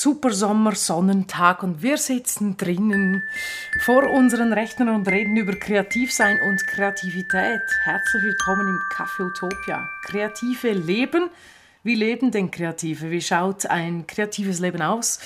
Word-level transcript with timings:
super 0.00 0.30
Sommer, 0.30 0.76
Sonnentag 0.76 1.64
und 1.64 1.82
wir 1.82 1.96
sitzen 1.98 2.56
drinnen 2.56 3.24
vor 3.80 4.08
unseren 4.08 4.52
Rechnern 4.52 4.90
und 4.90 5.08
reden 5.08 5.36
über 5.36 5.54
Kreativsein 5.54 6.40
und 6.40 6.64
Kreativität. 6.68 7.62
Herzlich 7.82 8.22
willkommen 8.22 8.68
im 8.68 8.78
Café 8.94 9.26
Utopia. 9.26 9.88
Kreative 10.04 10.70
Leben. 10.70 11.30
Wie 11.82 11.96
leben 11.96 12.30
denn 12.30 12.52
Kreative? 12.52 13.10
Wie 13.10 13.20
schaut 13.20 13.66
ein 13.66 14.06
kreatives 14.06 14.60
Leben 14.60 14.82
aus? 14.82 15.18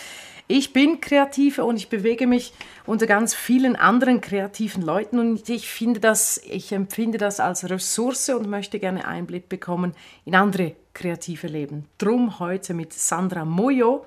Ich 0.49 0.73
bin 0.73 1.03
Kreative 1.03 1.65
und 1.65 1.77
ich 1.77 1.91
bewege 1.91 2.27
mich 2.27 2.55
unter 2.87 3.07
ganz 3.07 3.35
vielen 3.35 3.77
anderen 3.77 4.23
kreativen 4.23 4.83
Leuten 4.83 5.19
und 5.19 5.51
ich 5.51 5.69
finde 5.69 6.01
das, 6.01 6.41
ich 6.49 6.73
empfinde 6.73 7.19
das 7.19 7.41
als 7.41 7.69
Ressource 7.69 8.31
und 8.31 8.49
möchte 8.49 8.79
gerne 8.79 9.07
Einblick 9.07 9.51
bekommen 9.51 9.93
in 10.25 10.35
andere 10.35 10.77
kreative 10.95 11.47
Leben. 11.47 11.89
Drum 11.99 12.39
heute 12.39 12.73
mit 12.73 12.95
Sandra 12.95 13.45
Moyo 13.45 14.07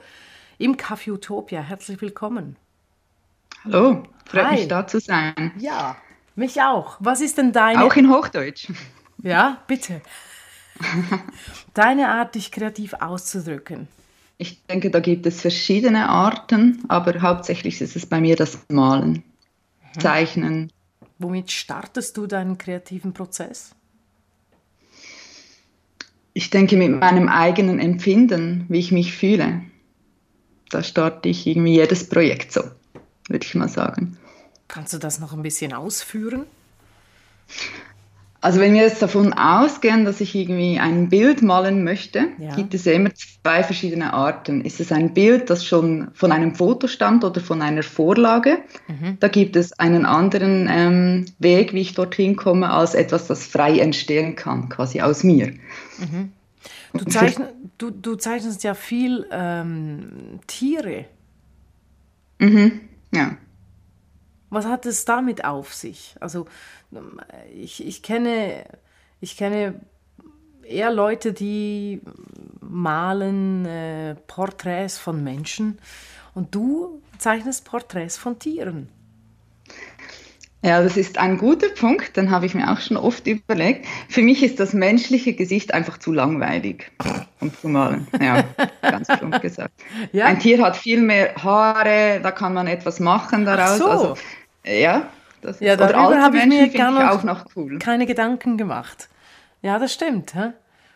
im 0.58 0.78
Café 0.78 1.12
Utopia. 1.12 1.62
Herzlich 1.62 2.02
willkommen. 2.02 2.56
Hallo, 3.64 4.04
freut 4.26 4.46
Hi. 4.46 4.56
mich 4.56 4.68
da 4.68 4.88
zu 4.88 5.00
sein. 5.00 5.52
Ja, 5.58 5.98
mich 6.36 6.62
auch. 6.62 6.98
Was 7.00 7.22
ist 7.22 7.38
denn 7.38 7.52
deine... 7.52 7.84
Auch 7.84 7.96
in 7.96 8.10
Hochdeutsch. 8.10 8.70
Ja, 9.24 9.64
bitte. 9.66 10.02
deine 11.74 12.10
Art, 12.10 12.36
dich 12.36 12.52
kreativ 12.52 12.94
auszudrücken. 12.94 13.88
Ich 14.38 14.62
denke, 14.66 14.92
da 14.92 15.00
gibt 15.00 15.26
es 15.26 15.42
verschiedene 15.42 16.10
Arten, 16.10 16.84
aber 16.90 17.20
hauptsächlich 17.22 17.82
ist 17.82 17.96
es 17.96 18.06
bei 18.06 18.20
mir 18.20 18.36
das 18.36 18.60
Malen, 18.70 19.24
mhm. 19.96 20.00
Zeichnen. 20.00 20.72
Womit 21.18 21.52
startest 21.52 22.18
du 22.18 22.28
deinen 22.28 22.60
kreativen 22.60 23.14
Prozess? 23.14 23.74
Ich 26.34 26.50
denke 26.50 26.76
mit 26.76 27.00
meinem 27.00 27.30
eigenen 27.30 27.80
Empfinden, 27.80 28.66
wie 28.68 28.80
ich 28.80 28.92
mich 28.92 29.14
fühle. 29.14 29.62
Da 30.70 30.84
starte 30.84 31.30
ich 31.30 31.46
irgendwie 31.48 31.76
jedes 31.76 32.10
Projekt 32.10 32.52
so, 32.52 32.62
würde 33.28 33.46
ich 33.46 33.56
mal 33.56 33.70
sagen. 33.70 34.18
Kannst 34.68 34.94
du 34.94 34.98
das 34.98 35.20
noch 35.20 35.34
ein 35.34 35.44
bisschen 35.44 35.74
ausführen? 35.74 36.46
Also 38.46 38.60
wenn 38.60 38.76
wir 38.76 38.84
jetzt 38.84 39.02
davon 39.02 39.34
ausgehen, 39.34 40.06
dass 40.06 40.22
ich 40.22 40.36
irgendwie 40.36 40.78
ein 40.78 41.10
Bild 41.10 41.42
malen 41.42 41.84
möchte, 41.84 42.28
ja. 42.38 42.56
gibt 42.56 42.76
es 42.76 42.86
ja 42.86 42.92
immer 42.92 43.10
zwei 43.16 43.64
verschiedene 43.64 44.14
Arten. 44.14 44.62
Ist 44.62 44.80
es 44.80 44.92
ein 44.92 45.16
Bild, 45.16 45.50
das 45.50 45.66
schon 45.66 46.10
von 46.14 46.32
einem 46.32 46.54
Foto 46.54 46.86
stammt 46.86 47.24
oder 47.24 47.42
von 47.42 47.64
einer 47.64 47.82
Vorlage? 47.82 48.60
Mhm. 48.88 49.18
Da 49.20 49.30
gibt 49.30 49.56
es 49.56 49.74
einen 49.80 50.06
anderen 50.06 50.70
ähm, 50.72 51.26
Weg, 51.40 51.74
wie 51.74 51.82
ich 51.82 51.96
dorthin 51.96 52.36
komme, 52.36 52.70
als 52.70 52.94
etwas, 52.94 53.26
das 53.26 53.48
frei 53.48 53.80
entstehen 53.80 54.36
kann, 54.36 54.70
quasi 54.70 55.02
aus 55.02 55.24
mir. 55.24 55.48
Mhm. 55.98 56.32
Du, 56.98 57.06
zeichn, 57.06 57.44
du, 57.78 57.92
du, 57.92 58.16
zeichnest 58.16 58.64
ja 58.64 58.74
viel 58.74 59.28
ähm, 59.32 60.40
Tiere. 60.48 61.06
Mhm. 62.40 62.82
Ja. 63.14 63.38
Was 64.50 64.66
hat 64.66 64.86
es 64.86 65.06
damit 65.06 65.44
auf 65.44 65.74
sich? 65.74 66.16
Also 66.20 66.46
ich, 67.54 67.86
ich, 67.86 68.04
kenne, 68.04 68.66
ich 69.20 69.38
kenne 69.38 69.82
eher 70.64 70.92
Leute, 70.92 71.34
die 71.34 72.02
malen 72.62 73.66
äh, 73.66 74.16
Porträts 74.28 74.98
von 74.98 75.24
Menschen 75.24 75.80
und 76.34 76.54
du 76.54 77.02
zeichnest 77.18 77.66
Porträts 77.66 78.18
von 78.18 78.40
Tieren. 78.40 78.90
Ja, 80.66 80.82
das 80.82 80.98
ist 80.98 81.20
ein 81.20 81.38
guter 81.38 81.70
Punkt, 81.70 82.18
den 82.18 82.32
habe 82.32 82.48
ich 82.48 82.56
mir 82.56 82.72
auch 82.72 82.80
schon 82.80 82.98
oft 82.98 83.28
überlegt. 83.28 83.86
Für 84.10 84.24
mich 84.24 84.42
ist 84.42 84.60
das 84.60 84.74
menschliche 84.74 85.34
Gesicht 85.34 85.72
einfach 85.76 86.00
zu 86.00 86.12
langweilig, 86.12 86.92
um 87.40 87.54
zu 87.54 87.70
malen. 87.70 88.08
Ja, 88.20 88.44
ganz 88.82 89.08
plump 89.08 89.40
gesagt. 89.44 89.72
Ja. 90.12 90.26
Ein 90.26 90.40
Tier 90.40 90.64
hat 90.64 90.76
viel 90.76 91.02
mehr 91.02 91.36
Haare, 91.36 92.20
da 92.24 92.32
kann 92.32 92.56
man 92.56 92.66
etwas 92.66 93.00
machen 93.00 93.46
daraus. 93.46 93.78
So. 93.78 93.88
Also, 93.88 94.14
ja, 94.66 95.08
das 95.44 95.60
ja, 95.60 95.76
darüber 95.76 96.20
habe 96.20 96.40
ich 96.40 96.46
mir 96.48 96.68
gar 96.70 96.90
noch, 96.90 97.12
auch 97.12 97.24
noch 97.24 97.46
cool. 97.56 97.78
keine 97.78 98.08
Gedanken 98.08 98.58
gemacht. 98.58 99.08
Ja, 99.62 99.78
das 99.78 99.94
stimmt. 99.94 100.34
Hä? 100.34 100.54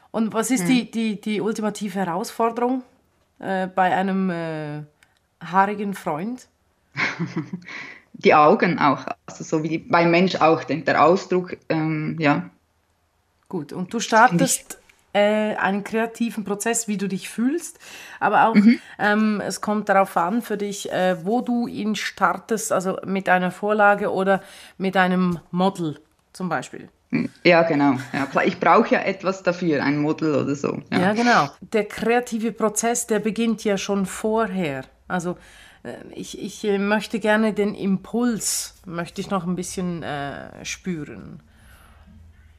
Und 0.10 0.34
was 0.34 0.50
ist 0.50 0.62
hm. 0.62 0.68
die, 0.68 0.90
die, 0.90 1.22
die 1.22 1.42
ultimative 1.42 2.00
Herausforderung 2.00 2.82
äh, 3.38 3.68
bei 3.68 3.96
einem 3.96 4.32
äh, 4.32 4.82
haarigen 5.46 5.94
Freund? 5.94 6.48
die 8.20 8.34
Augen 8.34 8.80
auch, 8.80 9.06
also 9.26 9.44
so 9.44 9.64
wie 9.64 9.78
beim 9.78 10.12
Mensch 10.12 10.36
auch, 10.36 10.64
der 10.64 11.04
Ausdruck, 11.04 11.58
ähm, 11.70 12.18
ja. 12.20 12.50
Gut, 13.48 13.74
und 13.74 13.94
du 13.94 14.00
startest 14.00 14.78
äh, 15.14 15.56
einen 15.56 15.84
kreativen 15.84 16.44
Prozess, 16.44 16.88
wie 16.88 16.98
du 16.98 17.08
dich 17.08 17.30
fühlst, 17.30 17.80
aber 18.20 18.48
auch 18.48 18.56
mhm. 18.56 18.80
ähm, 19.00 19.42
es 19.46 19.62
kommt 19.62 19.90
darauf 19.90 20.16
an 20.18 20.42
für 20.42 20.58
dich, 20.58 20.92
äh, 20.92 21.26
wo 21.26 21.42
du 21.42 21.68
ihn 21.68 21.96
startest, 21.96 22.72
also 22.72 22.98
mit 23.06 23.30
einer 23.30 23.52
Vorlage 23.52 24.12
oder 24.12 24.42
mit 24.78 24.98
einem 24.98 25.40
Model 25.52 26.00
zum 26.34 26.50
Beispiel. 26.50 26.90
Ja, 27.44 27.64
genau. 27.64 27.96
Ja, 28.14 28.28
ich 28.44 28.60
brauche 28.60 28.94
ja 28.94 29.02
etwas 29.02 29.42
dafür, 29.42 29.82
ein 29.84 29.98
Model 29.98 30.36
oder 30.36 30.54
so. 30.54 30.80
Ja. 30.92 31.00
ja, 31.00 31.14
genau. 31.14 31.50
Der 31.62 31.86
kreative 31.86 32.52
Prozess, 32.52 33.08
der 33.08 33.20
beginnt 33.20 33.64
ja 33.64 33.78
schon 33.80 34.06
vorher. 34.06 34.84
Also 35.08 35.38
ich, 36.16 36.42
ich 36.42 36.64
äh, 36.64 36.78
möchte 36.78 37.20
gerne 37.20 37.54
den 37.54 37.76
Impuls, 37.76 38.76
möchte 38.86 39.22
ich 39.22 39.30
noch 39.30 39.46
ein 39.46 39.56
bisschen 39.56 40.04
äh, 40.04 40.64
spüren 40.66 41.42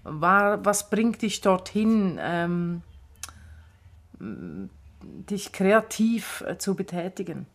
war, 0.05 0.65
was 0.65 0.91
bringt 0.91 1.23
dich 1.23 1.41
dorthin, 1.41 2.19
ähm, 2.21 2.83
dich 5.03 5.53
kreativ 5.53 6.45
äh, 6.47 6.59
zu 6.59 6.75
betätigen? 6.75 7.47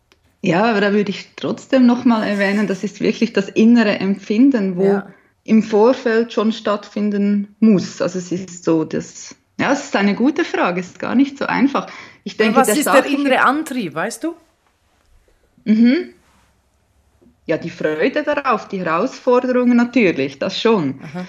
Ja, 0.41 0.65
aber 0.65 0.81
da 0.81 0.93
würde 0.93 1.09
ich 1.09 1.31
trotzdem 1.35 1.85
nochmal 1.85 2.27
erwähnen, 2.27 2.67
das 2.67 2.83
ist 2.83 3.01
wirklich 3.01 3.33
das 3.33 3.49
innere 3.49 3.97
Empfinden, 3.97 4.75
wo 4.77 4.85
ja. 4.85 5.07
im 5.43 5.63
Vorfeld 5.63 6.33
schon 6.33 6.51
stattfinden 6.51 7.55
muss. 7.59 8.01
Also 8.01 8.19
es 8.19 8.31
ist 8.31 8.63
so, 8.63 8.83
das, 8.83 9.35
ja, 9.59 9.71
es 9.71 9.85
ist 9.85 9.95
eine 9.95 10.13
gute 10.13 10.45
Frage, 10.45 10.81
es 10.81 10.87
ist 10.87 10.99
gar 10.99 11.15
nicht 11.15 11.39
so 11.39 11.45
einfach. 11.45 11.87
Ich 12.23 12.37
denke, 12.37 12.57
was 12.57 12.67
der 12.67 12.77
ist 12.77 12.85
der 12.85 13.05
innere 13.05 13.41
Antrieb, 13.41 13.95
weißt 13.95 14.23
du? 14.23 14.35
Mhm. 15.65 16.13
Ja, 17.45 17.57
die 17.57 17.69
Freude 17.69 18.23
darauf, 18.23 18.67
die 18.67 18.79
Herausforderungen 18.79 19.77
natürlich, 19.77 20.39
das 20.39 20.59
schon. 20.59 20.99
Aha. 21.03 21.25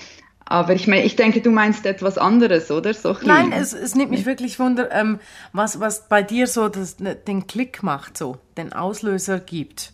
Aber 0.49 0.75
ich 0.75 0.87
meine, 0.87 1.05
ich 1.05 1.17
denke, 1.17 1.41
du 1.41 1.51
meinst 1.51 1.85
etwas 1.87 2.19
anderes, 2.19 2.71
oder? 2.71 2.95
So 2.95 3.17
Nein, 3.23 3.51
es, 3.53 3.73
es 3.73 3.97
nimmt 3.97 4.13
mich 4.13 4.27
wirklich 4.27 4.61
wunder, 4.61 4.91
ähm, 4.93 5.19
was, 5.53 5.81
was 5.81 6.09
bei 6.09 6.23
dir 6.23 6.47
so 6.47 6.69
das, 6.69 7.01
ne, 7.01 7.17
den 7.17 7.49
Klick 7.49 7.83
macht, 7.83 8.17
so 8.17 8.39
den 8.57 8.73
Auslöser 8.73 9.41
gibt. 9.41 9.93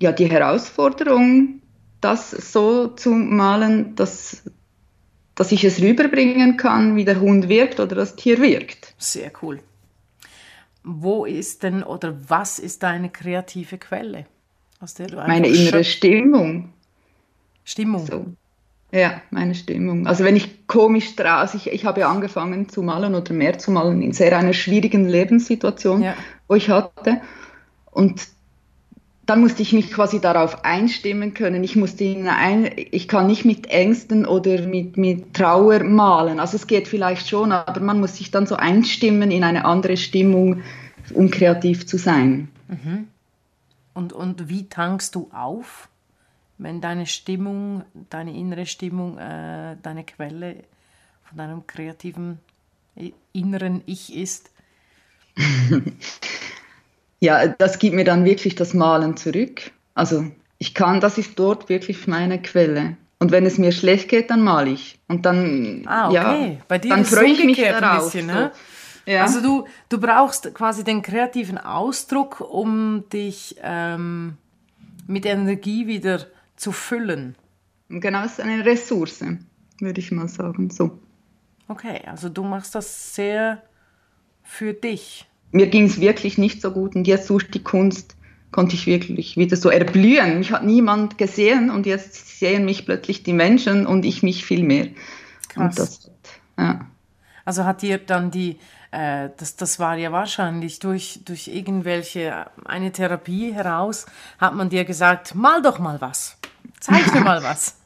Ja, 0.00 0.12
die 0.12 0.30
Herausforderung, 0.30 1.60
das 2.00 2.30
so 2.30 2.88
zu 2.88 3.10
malen, 3.10 3.94
dass, 3.96 4.44
dass 5.34 5.52
ich 5.52 5.62
es 5.62 5.82
rüberbringen 5.82 6.56
kann, 6.56 6.96
wie 6.96 7.04
der 7.04 7.20
Hund 7.20 7.50
wirkt 7.50 7.80
oder 7.80 7.96
das 7.96 8.16
Tier 8.16 8.40
wirkt. 8.40 8.94
Sehr 8.96 9.30
cool. 9.42 9.60
Wo 10.82 11.24
ist 11.24 11.62
denn 11.62 11.82
oder 11.82 12.16
was 12.28 12.58
ist 12.58 12.82
deine 12.82 13.10
kreative 13.10 13.78
Quelle? 13.78 14.26
Aus 14.80 14.94
der 14.94 15.08
du 15.08 15.16
Meine 15.16 15.48
innere 15.48 15.84
Stimmung. 15.84 16.72
Stimmung. 17.64 18.06
So. 18.06 18.26
Ja, 18.92 19.22
meine 19.30 19.54
Stimmung. 19.54 20.06
Also 20.06 20.24
wenn 20.24 20.36
ich 20.36 20.66
komisch 20.66 21.14
draus, 21.14 21.54
ich, 21.54 21.70
ich 21.70 21.84
habe 21.84 22.00
ja 22.00 22.10
angefangen 22.10 22.68
zu 22.68 22.82
malen 22.82 23.14
oder 23.14 23.32
mehr 23.32 23.58
zu 23.58 23.70
malen 23.70 24.02
in 24.02 24.12
sehr 24.12 24.36
einer 24.36 24.52
schwierigen 24.52 25.08
Lebenssituation, 25.08 26.02
ja. 26.02 26.14
wo 26.48 26.54
ich 26.54 26.70
hatte. 26.70 27.20
Und 27.90 28.26
dann 29.30 29.40
musste 29.40 29.62
ich 29.62 29.72
mich 29.72 29.90
quasi 29.90 30.20
darauf 30.20 30.64
einstimmen 30.64 31.34
können. 31.34 31.62
Ich 31.64 31.76
musste 31.76 32.04
ein, 32.04 32.70
ich 32.76 33.08
kann 33.08 33.28
nicht 33.28 33.44
mit 33.44 33.68
Ängsten 33.68 34.26
oder 34.26 34.62
mit, 34.66 34.96
mit 34.96 35.34
Trauer 35.34 35.84
malen. 35.84 36.40
Also 36.40 36.56
es 36.56 36.66
geht 36.66 36.88
vielleicht 36.88 37.28
schon, 37.28 37.52
aber 37.52 37.80
man 37.80 38.00
muss 38.00 38.16
sich 38.16 38.30
dann 38.30 38.46
so 38.46 38.56
einstimmen 38.56 39.30
in 39.30 39.44
eine 39.44 39.64
andere 39.64 39.96
Stimmung, 39.96 40.62
um 41.14 41.30
kreativ 41.30 41.86
zu 41.86 41.96
sein. 41.96 42.48
Mhm. 42.68 43.08
Und, 43.94 44.12
und 44.12 44.48
wie 44.48 44.68
tankst 44.68 45.14
du 45.14 45.30
auf? 45.32 45.88
wenn 46.62 46.80
deine 46.80 47.06
Stimmung, 47.06 47.84
deine 48.10 48.36
innere 48.36 48.66
Stimmung, 48.66 49.18
äh, 49.18 49.76
deine 49.82 50.04
Quelle 50.04 50.56
von 51.24 51.38
deinem 51.38 51.66
kreativen 51.66 52.38
inneren 53.32 53.82
Ich 53.86 54.14
ist? 54.14 54.50
ja, 57.20 57.46
das 57.46 57.78
gibt 57.78 57.94
mir 57.94 58.04
dann 58.04 58.24
wirklich 58.24 58.54
das 58.54 58.74
Malen 58.74 59.16
zurück. 59.16 59.70
Also 59.94 60.26
ich 60.58 60.74
kann, 60.74 61.00
das 61.00 61.18
ist 61.18 61.38
dort 61.38 61.68
wirklich 61.68 62.06
meine 62.06 62.40
Quelle. 62.40 62.96
Und 63.18 63.32
wenn 63.32 63.44
es 63.44 63.58
mir 63.58 63.70
schlecht 63.70 64.08
geht, 64.08 64.30
dann 64.30 64.42
male 64.42 64.70
ich. 64.70 64.98
Und 65.06 65.26
dann, 65.26 65.82
ah, 65.86 66.08
okay. 66.08 66.14
ja, 66.14 66.56
Bei 66.68 66.78
dir 66.78 66.88
dann 66.88 67.04
freue 67.04 67.26
ich 67.26 67.44
mich 67.44 67.60
darauf. 67.60 68.04
Bisschen, 68.04 68.26
ne? 68.26 68.52
so. 69.04 69.12
ja. 69.12 69.22
Also 69.22 69.42
du, 69.42 69.66
du 69.90 70.00
brauchst 70.00 70.54
quasi 70.54 70.84
den 70.84 71.02
kreativen 71.02 71.58
Ausdruck, 71.58 72.40
um 72.40 73.04
dich 73.10 73.56
ähm, 73.62 74.38
mit 75.06 75.26
Energie 75.26 75.86
wieder 75.86 76.26
zu 76.56 76.72
füllen. 76.72 77.36
Genau, 77.90 78.24
es 78.24 78.32
ist 78.32 78.40
eine 78.40 78.64
Ressource, 78.64 79.22
würde 79.80 80.00
ich 80.00 80.10
mal 80.12 80.28
sagen. 80.28 80.70
So. 80.70 80.98
Okay, 81.68 82.00
also 82.06 82.30
du 82.30 82.42
machst 82.42 82.74
das 82.74 83.14
sehr 83.14 83.62
für 84.42 84.72
dich. 84.72 85.29
Mir 85.52 85.66
ging 85.66 85.84
es 85.84 86.00
wirklich 86.00 86.38
nicht 86.38 86.62
so 86.62 86.70
gut 86.70 86.94
und 86.94 87.06
jetzt 87.06 87.28
durch 87.30 87.50
die 87.50 87.62
Kunst 87.62 88.16
konnte 88.52 88.74
ich 88.74 88.86
wirklich 88.86 89.36
wieder 89.36 89.56
so 89.56 89.70
erblühen. 89.70 90.38
Mich 90.38 90.52
hat 90.52 90.64
niemand 90.64 91.18
gesehen 91.18 91.70
und 91.70 91.86
jetzt 91.86 92.38
sehen 92.38 92.64
mich 92.64 92.84
plötzlich 92.84 93.22
die 93.22 93.32
Menschen 93.32 93.86
und 93.86 94.04
ich 94.04 94.22
mich 94.22 94.44
viel 94.44 94.64
mehr. 94.64 94.88
Krass. 95.48 95.74
Das, 95.74 96.10
ja. 96.58 96.86
Also 97.44 97.64
hat 97.64 97.82
dir 97.82 97.98
dann 97.98 98.30
die, 98.30 98.58
äh, 98.90 99.30
das, 99.36 99.56
das 99.56 99.78
war 99.78 99.96
ja 99.96 100.12
wahrscheinlich 100.12 100.78
durch, 100.78 101.20
durch 101.24 101.48
irgendwelche, 101.48 102.46
eine 102.64 102.92
Therapie 102.92 103.52
heraus, 103.52 104.06
hat 104.38 104.54
man 104.54 104.68
dir 104.68 104.84
gesagt, 104.84 105.34
mal 105.34 105.62
doch 105.62 105.78
mal 105.78 106.00
was, 106.00 106.36
zeig 106.80 107.12
mir 107.14 107.20
mal 107.20 107.42
was. 107.42 107.76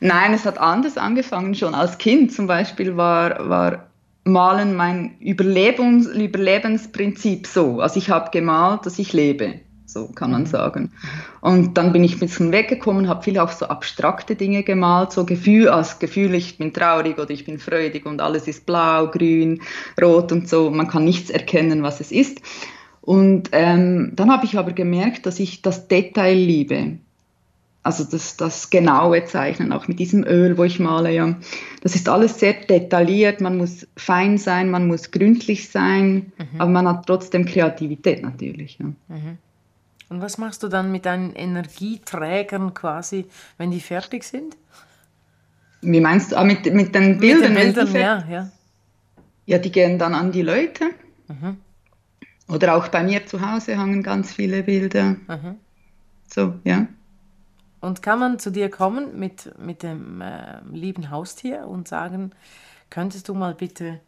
Nein, 0.00 0.32
es 0.34 0.46
hat 0.46 0.58
anders 0.58 0.96
angefangen 0.96 1.54
schon. 1.54 1.74
Als 1.74 1.98
Kind 1.98 2.32
zum 2.32 2.46
Beispiel 2.46 2.96
war, 2.96 3.48
war 3.48 3.89
Malen 4.24 4.76
mein 4.76 5.18
Überlebens, 5.20 6.06
Überlebensprinzip 6.06 7.46
so. 7.46 7.80
Also 7.80 7.98
ich 7.98 8.10
habe 8.10 8.30
gemalt, 8.30 8.86
dass 8.86 8.98
ich 8.98 9.12
lebe 9.12 9.60
so 9.90 10.06
kann 10.08 10.30
man 10.30 10.42
mhm. 10.42 10.46
sagen. 10.46 10.92
Und 11.40 11.76
dann 11.76 11.92
bin 11.92 12.04
ich 12.04 12.14
ein 12.14 12.20
bisschen 12.20 12.52
weggekommen, 12.52 13.08
habe 13.08 13.22
viel 13.22 13.38
auch 13.38 13.50
so 13.50 13.66
abstrakte 13.66 14.36
Dinge 14.36 14.62
gemalt, 14.62 15.12
so 15.12 15.24
Gefühl, 15.26 15.68
als 15.68 15.98
Gefühl, 15.98 16.34
ich 16.34 16.58
bin 16.58 16.72
traurig 16.72 17.18
oder 17.18 17.30
ich 17.30 17.44
bin 17.44 17.58
freudig 17.58 18.06
und 18.06 18.20
alles 18.20 18.46
ist 18.46 18.66
blau, 18.66 19.08
grün, 19.08 19.60
rot 20.00 20.32
und 20.32 20.48
so. 20.48 20.70
Man 20.70 20.88
kann 20.88 21.04
nichts 21.04 21.30
erkennen, 21.30 21.82
was 21.82 22.00
es 22.00 22.12
ist. 22.12 22.40
Und 23.00 23.48
ähm, 23.52 24.12
dann 24.14 24.30
habe 24.30 24.44
ich 24.44 24.56
aber 24.56 24.72
gemerkt, 24.72 25.26
dass 25.26 25.40
ich 25.40 25.62
das 25.62 25.88
Detail 25.88 26.36
liebe. 26.36 26.98
Also 27.90 28.04
das, 28.04 28.36
das 28.36 28.70
genaue 28.70 29.24
Zeichnen, 29.24 29.72
auch 29.72 29.88
mit 29.88 29.98
diesem 29.98 30.22
Öl, 30.22 30.56
wo 30.56 30.62
ich 30.62 30.78
male, 30.78 31.12
ja. 31.12 31.34
Das 31.82 31.96
ist 31.96 32.08
alles 32.08 32.38
sehr 32.38 32.52
detailliert, 32.52 33.40
man 33.40 33.56
muss 33.56 33.84
fein 33.96 34.38
sein, 34.38 34.70
man 34.70 34.86
muss 34.86 35.10
gründlich 35.10 35.70
sein, 35.70 36.30
mhm. 36.38 36.60
aber 36.60 36.70
man 36.70 36.86
hat 36.86 37.06
trotzdem 37.06 37.44
Kreativität 37.44 38.22
natürlich. 38.22 38.78
Ja. 38.78 38.86
Mhm. 39.08 39.38
Und 40.08 40.20
was 40.20 40.38
machst 40.38 40.62
du 40.62 40.68
dann 40.68 40.92
mit 40.92 41.04
deinen 41.04 41.34
Energieträgern 41.34 42.74
quasi, 42.74 43.26
wenn 43.58 43.72
die 43.72 43.80
fertig 43.80 44.22
sind? 44.22 44.56
Wie 45.82 46.00
meinst 46.00 46.30
du? 46.30 46.36
Ah, 46.36 46.44
mit, 46.44 46.72
mit 46.72 46.94
den 46.94 47.18
Bildern? 47.18 47.54
Mit 47.54 47.64
den 47.64 47.74
Bildern, 47.74 47.94
ja, 47.96 48.24
ja. 48.30 48.50
Ja, 49.46 49.58
die 49.58 49.72
gehen 49.72 49.98
dann 49.98 50.14
an 50.14 50.30
die 50.30 50.42
Leute. 50.42 50.90
Mhm. 51.26 51.56
Oder 52.46 52.76
auch 52.76 52.86
bei 52.86 53.02
mir 53.02 53.26
zu 53.26 53.40
Hause 53.40 53.78
hangen 53.78 54.04
ganz 54.04 54.32
viele 54.32 54.62
Bilder. 54.62 55.16
Mhm. 55.26 55.56
So, 56.28 56.54
ja. 56.62 56.86
Und 57.80 58.02
kann 58.02 58.18
man 58.18 58.38
zu 58.38 58.50
dir 58.50 58.70
kommen 58.70 59.18
mit, 59.18 59.58
mit 59.58 59.82
dem 59.82 60.20
äh, 60.20 60.60
lieben 60.70 61.10
Haustier 61.10 61.66
und 61.66 61.88
sagen, 61.88 62.32
könntest 62.90 63.28
du 63.28 63.34
mal 63.34 63.54
bitte 63.54 64.00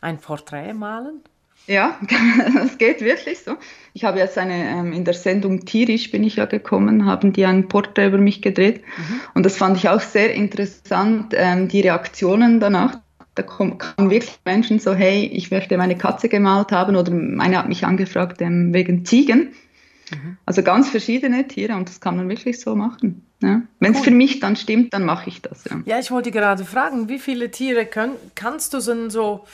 ein 0.00 0.18
Porträt 0.18 0.74
malen? 0.74 1.20
Ja, 1.66 1.98
das 2.54 2.78
geht 2.78 3.00
wirklich 3.00 3.40
so. 3.40 3.56
Ich 3.92 4.04
habe 4.04 4.18
jetzt 4.18 4.38
eine, 4.38 4.54
ähm, 4.54 4.92
in 4.92 5.04
der 5.04 5.14
Sendung 5.14 5.64
Tierisch 5.64 6.10
bin 6.10 6.22
ich 6.22 6.36
ja 6.36 6.44
gekommen, 6.44 7.06
haben 7.06 7.32
die 7.32 7.44
ein 7.44 7.68
Porträt 7.68 8.08
über 8.08 8.18
mich 8.18 8.42
gedreht. 8.42 8.82
Mhm. 8.96 9.20
Und 9.34 9.46
das 9.46 9.56
fand 9.56 9.76
ich 9.76 9.88
auch 9.88 10.00
sehr 10.00 10.32
interessant, 10.34 11.32
ähm, 11.36 11.68
die 11.68 11.80
Reaktionen 11.80 12.60
danach. 12.60 12.98
Da 13.34 13.42
kamen 13.42 13.78
wirklich 14.10 14.38
Menschen 14.44 14.78
so, 14.78 14.94
hey, 14.94 15.26
ich 15.26 15.50
möchte 15.50 15.76
meine 15.76 15.96
Katze 15.96 16.28
gemalt 16.28 16.72
haben 16.72 16.96
oder 16.96 17.12
meine 17.12 17.58
hat 17.58 17.68
mich 17.68 17.84
angefragt 17.84 18.40
ähm, 18.40 18.72
wegen 18.72 19.04
Ziegen. 19.04 19.52
Mhm. 20.10 20.36
Also 20.46 20.62
ganz 20.62 20.88
verschiedene 20.88 21.46
Tiere 21.48 21.74
und 21.74 21.88
das 21.88 22.00
kann 22.00 22.16
man 22.16 22.28
wirklich 22.28 22.60
so 22.60 22.74
machen. 22.74 23.26
Ja. 23.42 23.62
Wenn 23.80 23.92
es 23.92 23.98
cool. 23.98 24.04
für 24.04 24.10
mich 24.12 24.40
dann 24.40 24.56
stimmt, 24.56 24.94
dann 24.94 25.04
mache 25.04 25.28
ich 25.28 25.42
das. 25.42 25.64
Ja. 25.64 25.82
ja, 25.84 25.98
ich 25.98 26.10
wollte 26.10 26.30
gerade 26.30 26.64
fragen, 26.64 27.08
wie 27.08 27.18
viele 27.18 27.50
Tiere 27.50 27.86
können, 27.86 28.14
kannst 28.34 28.72
du 28.72 28.80
so, 28.80 29.10
so 29.10 29.46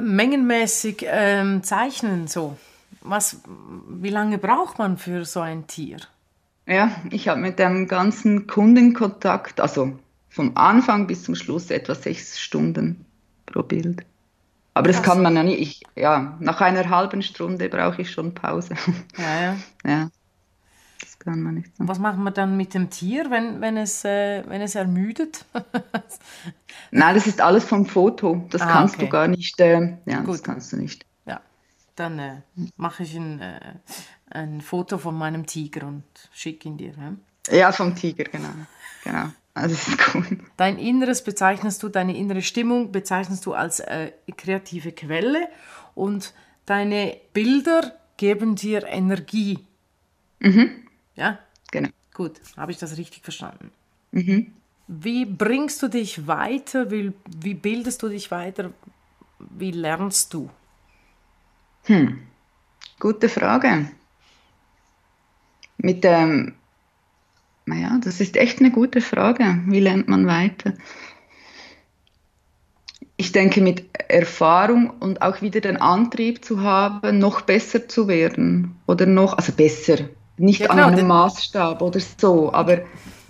mengenmäßig 0.00 1.04
ähm, 1.06 1.62
zeichnen 1.62 2.26
so? 2.26 2.56
Was, 3.02 3.40
wie 3.88 4.10
lange 4.10 4.38
braucht 4.38 4.78
man 4.78 4.98
für 4.98 5.24
so 5.24 5.40
ein 5.40 5.66
Tier? 5.66 5.98
Ja, 6.66 6.90
ich 7.10 7.28
habe 7.28 7.40
mit 7.40 7.58
dem 7.58 7.86
ganzen 7.86 8.46
Kundenkontakt, 8.46 9.60
also 9.60 9.96
vom 10.28 10.56
Anfang 10.56 11.06
bis 11.06 11.22
zum 11.22 11.36
Schluss 11.36 11.70
etwa 11.70 11.94
sechs 11.94 12.40
Stunden 12.40 13.04
pro 13.46 13.62
Bild. 13.62 14.04
Aber 14.76 14.88
das 14.88 15.02
kann 15.02 15.22
man 15.22 15.34
ja 15.34 15.42
nicht. 15.42 15.58
Ich, 15.58 15.82
ja, 15.94 16.36
nach 16.38 16.60
einer 16.60 16.90
halben 16.90 17.22
Stunde 17.22 17.70
brauche 17.70 18.02
ich 18.02 18.10
schon 18.10 18.34
Pause. 18.34 18.74
Ja, 19.16 19.40
ja. 19.40 19.56
ja 19.86 20.10
das 21.00 21.18
kann 21.18 21.40
man 21.40 21.54
nicht 21.54 21.74
sagen. 21.74 21.88
Was 21.88 21.98
machen 21.98 22.22
wir 22.24 22.30
dann 22.30 22.58
mit 22.58 22.74
dem 22.74 22.90
Tier, 22.90 23.30
wenn, 23.30 23.62
wenn, 23.62 23.78
es, 23.78 24.04
äh, 24.04 24.44
wenn 24.46 24.60
es 24.60 24.74
ermüdet? 24.74 25.46
Nein, 26.90 27.14
das 27.14 27.26
ist 27.26 27.40
alles 27.40 27.64
vom 27.64 27.86
Foto. 27.86 28.46
Das 28.50 28.60
ah, 28.60 28.66
kannst 28.66 28.96
okay. 28.96 29.06
du 29.06 29.10
gar 29.10 29.28
nicht. 29.28 29.58
Äh, 29.60 29.96
ja, 30.04 30.20
Gut. 30.20 30.34
das 30.34 30.42
kannst 30.42 30.74
du 30.74 30.76
nicht. 30.76 31.06
Ja, 31.24 31.40
dann 31.94 32.18
äh, 32.18 32.42
mache 32.76 33.04
ich 33.04 33.16
ein, 33.16 33.40
äh, 33.40 33.76
ein 34.28 34.60
Foto 34.60 34.98
von 34.98 35.16
meinem 35.16 35.46
Tiger 35.46 35.86
und 35.86 36.04
schicke 36.32 36.68
ihn 36.68 36.76
dir. 36.76 36.92
Ja? 36.98 37.14
Ja, 37.50 37.72
vom 37.72 37.94
Tiger, 37.94 38.24
genau. 38.24 38.50
genau. 39.04 39.28
Also 39.54 39.74
das 39.74 39.88
ist 39.88 40.14
cool. 40.14 40.38
Dein 40.56 40.78
Inneres 40.78 41.24
bezeichnest 41.24 41.82
du, 41.82 41.88
deine 41.88 42.16
innere 42.16 42.42
Stimmung 42.42 42.92
bezeichnest 42.92 43.46
du 43.46 43.54
als 43.54 43.80
äh, 43.80 44.12
kreative 44.36 44.92
Quelle 44.92 45.48
und 45.94 46.34
deine 46.66 47.16
Bilder 47.32 47.92
geben 48.16 48.54
dir 48.54 48.86
Energie. 48.86 49.58
Mhm. 50.40 50.86
Ja? 51.14 51.38
Genau. 51.70 51.88
Gut, 52.12 52.40
habe 52.56 52.72
ich 52.72 52.78
das 52.78 52.96
richtig 52.98 53.22
verstanden? 53.22 53.70
Mhm. 54.12 54.52
Wie 54.88 55.24
bringst 55.24 55.82
du 55.82 55.88
dich 55.88 56.26
weiter? 56.26 56.90
Wie, 56.90 57.12
wie 57.38 57.54
bildest 57.54 58.02
du 58.02 58.08
dich 58.08 58.30
weiter? 58.30 58.72
Wie 59.38 59.70
lernst 59.70 60.32
du? 60.32 60.48
Hm, 61.84 62.20
gute 62.98 63.28
Frage. 63.28 63.90
Mit 65.78 66.04
dem, 66.04 66.54
naja, 67.66 67.98
das 68.02 68.20
ist 68.20 68.36
echt 68.36 68.60
eine 68.60 68.70
gute 68.70 69.00
Frage. 69.00 69.60
Wie 69.66 69.80
lernt 69.80 70.08
man 70.08 70.26
weiter? 70.26 70.72
Ich 73.16 73.32
denke, 73.32 73.60
mit 73.60 73.84
Erfahrung 74.08 74.90
und 75.00 75.20
auch 75.20 75.42
wieder 75.42 75.60
den 75.60 75.76
Antrieb 75.76 76.44
zu 76.44 76.62
haben, 76.62 77.18
noch 77.18 77.40
besser 77.40 77.88
zu 77.88 78.08
werden. 78.08 78.76
Oder 78.86 79.06
noch, 79.06 79.36
also 79.36 79.52
besser, 79.52 79.96
nicht 80.36 80.60
ja, 80.60 80.68
genau, 80.68 80.84
an 80.84 80.92
einem 80.92 81.08
Maßstab 81.08 81.82
oder 81.82 82.00
so, 82.00 82.52
aber. 82.52 82.82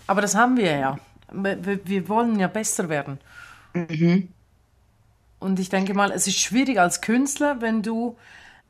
Aber 0.07 0.21
das 0.21 0.35
haben 0.35 0.57
wir 0.57 0.77
ja. 0.77 0.99
Wir, 1.33 1.81
wir 1.85 2.09
wollen 2.09 2.39
ja 2.39 2.49
besser 2.49 2.89
werden. 2.89 3.19
Mhm. 3.75 4.29
Und 5.39 5.61
ich 5.61 5.69
denke 5.69 5.95
mal, 5.95 6.11
es 6.11 6.27
ist 6.27 6.41
schwierig 6.41 6.79
als 6.79 7.01
Künstler, 7.01 7.61
wenn 7.61 7.83
du, 7.83 8.17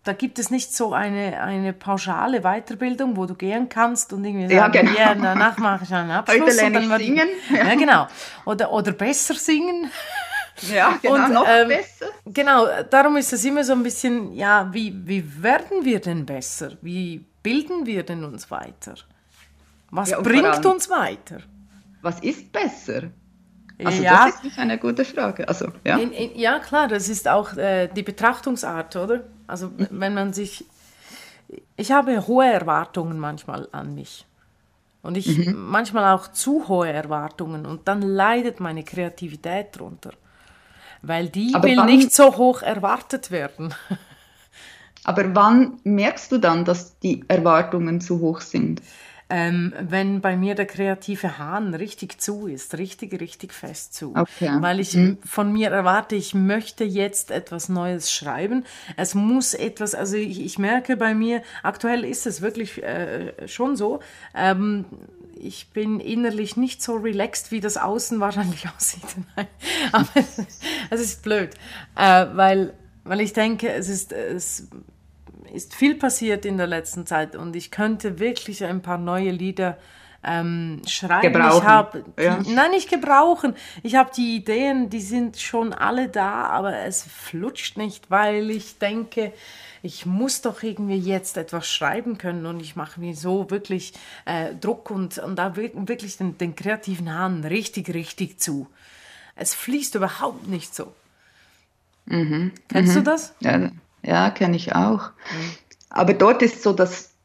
da 0.06 0.12
gibt 0.12 0.38
es 0.38 0.50
nicht 0.50 0.72
so 0.72 0.92
eine, 0.92 1.40
eine 1.40 1.72
pauschale 1.72 2.42
Weiterbildung, 2.42 3.16
wo 3.16 3.26
du 3.26 3.34
gehen 3.34 3.68
kannst 3.68 4.12
und 4.12 4.24
irgendwie 4.24 4.54
sagen, 4.54 4.74
ja, 4.74 4.82
genau. 4.82 4.98
ja 4.98 5.14
danach 5.14 5.58
mache 5.58 5.84
ich 5.84 5.92
einen 5.92 6.12
Abschluss. 6.12 6.42
Heute 6.42 6.70
lerne 6.70 6.80
ich 6.80 7.06
singen. 7.06 7.28
Ja. 7.50 7.66
ja, 7.66 7.74
genau. 7.74 8.06
Oder, 8.44 8.72
oder 8.72 8.92
besser 8.92 9.34
singen. 9.34 9.90
Ja, 10.72 10.98
genau, 11.02 11.14
und, 11.14 11.32
noch 11.32 11.46
ähm, 11.48 11.68
besser. 11.68 12.06
Genau, 12.24 12.66
darum 12.88 13.16
ist 13.16 13.32
es 13.32 13.44
immer 13.44 13.64
so 13.64 13.72
ein 13.72 13.82
bisschen, 13.82 14.32
ja, 14.32 14.68
wie, 14.72 14.94
wie 15.04 15.42
werden 15.42 15.84
wir 15.84 16.00
denn 16.00 16.24
besser? 16.24 16.72
Wie 16.82 17.26
bilden 17.42 17.84
wir 17.84 18.04
denn 18.04 18.22
uns 18.24 18.48
weiter? 18.50 18.94
Was 19.90 20.10
ja, 20.10 20.20
bringt 20.20 20.46
allem, 20.46 20.66
uns 20.66 20.88
weiter? 20.88 21.38
Was 22.02 22.20
ist 22.20 22.52
besser? 22.52 23.10
Also 23.84 24.02
ja. 24.02 24.26
das 24.26 24.44
ist 24.44 24.58
eine 24.58 24.78
gute 24.78 25.04
Frage. 25.04 25.48
Also, 25.48 25.66
ja. 25.84 25.98
In, 25.98 26.12
in, 26.12 26.38
ja, 26.38 26.60
klar, 26.60 26.86
das 26.86 27.08
ist 27.08 27.28
auch 27.28 27.56
äh, 27.56 27.88
die 27.88 28.02
Betrachtungsart, 28.02 28.94
oder? 28.96 29.24
Also 29.46 29.70
wenn 29.76 30.14
man 30.14 30.32
sich... 30.32 30.64
Ich 31.76 31.92
habe 31.92 32.26
hohe 32.26 32.46
Erwartungen 32.46 33.18
manchmal 33.18 33.68
an 33.72 33.94
mich. 33.94 34.26
Und 35.02 35.16
ich 35.16 35.38
mhm. 35.38 35.54
manchmal 35.56 36.12
auch 36.12 36.28
zu 36.32 36.66
hohe 36.66 36.90
Erwartungen. 36.90 37.64
Und 37.66 37.86
dann 37.86 38.02
leidet 38.02 38.58
meine 38.58 38.82
Kreativität 38.82 39.76
darunter. 39.76 40.10
Weil 41.02 41.28
die 41.28 41.54
Aber 41.54 41.68
will 41.68 41.84
nicht 41.84 42.12
so 42.12 42.36
hoch 42.36 42.62
erwartet 42.62 43.30
werden. 43.30 43.72
Aber 45.04 45.36
wann 45.36 45.78
merkst 45.84 46.32
du 46.32 46.38
dann, 46.38 46.64
dass 46.64 46.98
die 46.98 47.24
Erwartungen 47.28 48.00
zu 48.00 48.18
hoch 48.18 48.40
sind? 48.40 48.82
Ähm, 49.28 49.74
wenn 49.80 50.20
bei 50.20 50.36
mir 50.36 50.54
der 50.54 50.66
kreative 50.66 51.36
Hahn 51.38 51.74
richtig 51.74 52.20
zu 52.20 52.46
ist, 52.46 52.78
richtig, 52.78 53.20
richtig 53.20 53.52
fest 53.52 53.94
zu. 53.94 54.14
Okay. 54.14 54.50
Weil 54.60 54.78
ich 54.78 54.94
mhm. 54.94 55.18
von 55.24 55.52
mir 55.52 55.70
erwarte, 55.70 56.14
ich 56.14 56.32
möchte 56.32 56.84
jetzt 56.84 57.32
etwas 57.32 57.68
Neues 57.68 58.12
schreiben. 58.12 58.64
Es 58.96 59.16
muss 59.16 59.54
etwas, 59.54 59.96
also 59.96 60.16
ich, 60.16 60.44
ich 60.44 60.58
merke 60.58 60.96
bei 60.96 61.12
mir, 61.12 61.42
aktuell 61.64 62.04
ist 62.04 62.26
es 62.26 62.40
wirklich 62.40 62.80
äh, 62.84 63.48
schon 63.48 63.76
so, 63.76 63.98
ähm, 64.32 64.84
ich 65.38 65.70
bin 65.72 66.00
innerlich 66.00 66.56
nicht 66.56 66.82
so 66.82 66.94
relaxed, 66.94 67.50
wie 67.50 67.60
das 67.60 67.76
Außen 67.76 68.20
wahrscheinlich 68.20 68.68
aussieht. 68.76 69.16
Aber 69.92 70.08
es 70.90 71.00
ist 71.00 71.22
blöd, 71.22 71.50
äh, 71.96 72.26
weil, 72.32 72.74
weil 73.04 73.20
ich 73.20 73.32
denke, 73.32 73.72
es 73.72 73.88
ist, 73.88 74.12
es 74.12 74.68
ist 75.48 75.74
viel 75.74 75.94
passiert 75.94 76.44
in 76.44 76.56
der 76.58 76.66
letzten 76.66 77.06
Zeit 77.06 77.36
und 77.36 77.56
ich 77.56 77.70
könnte 77.70 78.18
wirklich 78.18 78.64
ein 78.64 78.82
paar 78.82 78.98
neue 78.98 79.30
Lieder 79.30 79.78
ähm, 80.26 80.82
schreiben. 80.86 81.32
Gebrauchen. 81.32 81.58
Ich 81.58 81.64
hab 81.64 82.20
ja. 82.20 82.38
Nein, 82.48 82.72
nicht 82.72 82.90
gebrauchen. 82.90 83.54
Ich 83.82 83.94
habe 83.94 84.10
die 84.14 84.36
Ideen, 84.36 84.90
die 84.90 85.00
sind 85.00 85.38
schon 85.38 85.72
alle 85.72 86.08
da, 86.08 86.46
aber 86.46 86.76
es 86.78 87.02
flutscht 87.02 87.76
nicht, 87.76 88.10
weil 88.10 88.50
ich 88.50 88.78
denke, 88.78 89.32
ich 89.82 90.04
muss 90.04 90.42
doch 90.42 90.62
irgendwie 90.62 90.98
jetzt 90.98 91.36
etwas 91.36 91.70
schreiben 91.70 92.18
können 92.18 92.44
und 92.46 92.60
ich 92.60 92.74
mache 92.74 92.98
mir 92.98 93.14
so 93.14 93.50
wirklich 93.50 93.92
äh, 94.24 94.54
Druck 94.54 94.90
und, 94.90 95.18
und 95.18 95.36
da 95.36 95.54
wirklich 95.56 96.16
den, 96.16 96.36
den 96.38 96.56
kreativen 96.56 97.12
Hahn 97.12 97.44
richtig, 97.44 97.94
richtig 97.94 98.40
zu. 98.40 98.66
Es 99.36 99.54
fließt 99.54 99.94
überhaupt 99.94 100.48
nicht 100.48 100.74
so. 100.74 100.92
Mhm. 102.06 102.52
Kennst 102.68 102.94
mhm. 102.94 102.98
du 102.98 103.02
das? 103.02 103.34
Ja, 103.40 103.70
ja 104.02 104.30
kenne 104.30 104.56
ich 104.56 104.74
auch. 104.74 105.10
Mhm. 105.10 105.50
Aber 105.90 106.14
dort 106.14 106.42
ist 106.42 106.62
so, 106.62 106.72
dass 106.72 107.16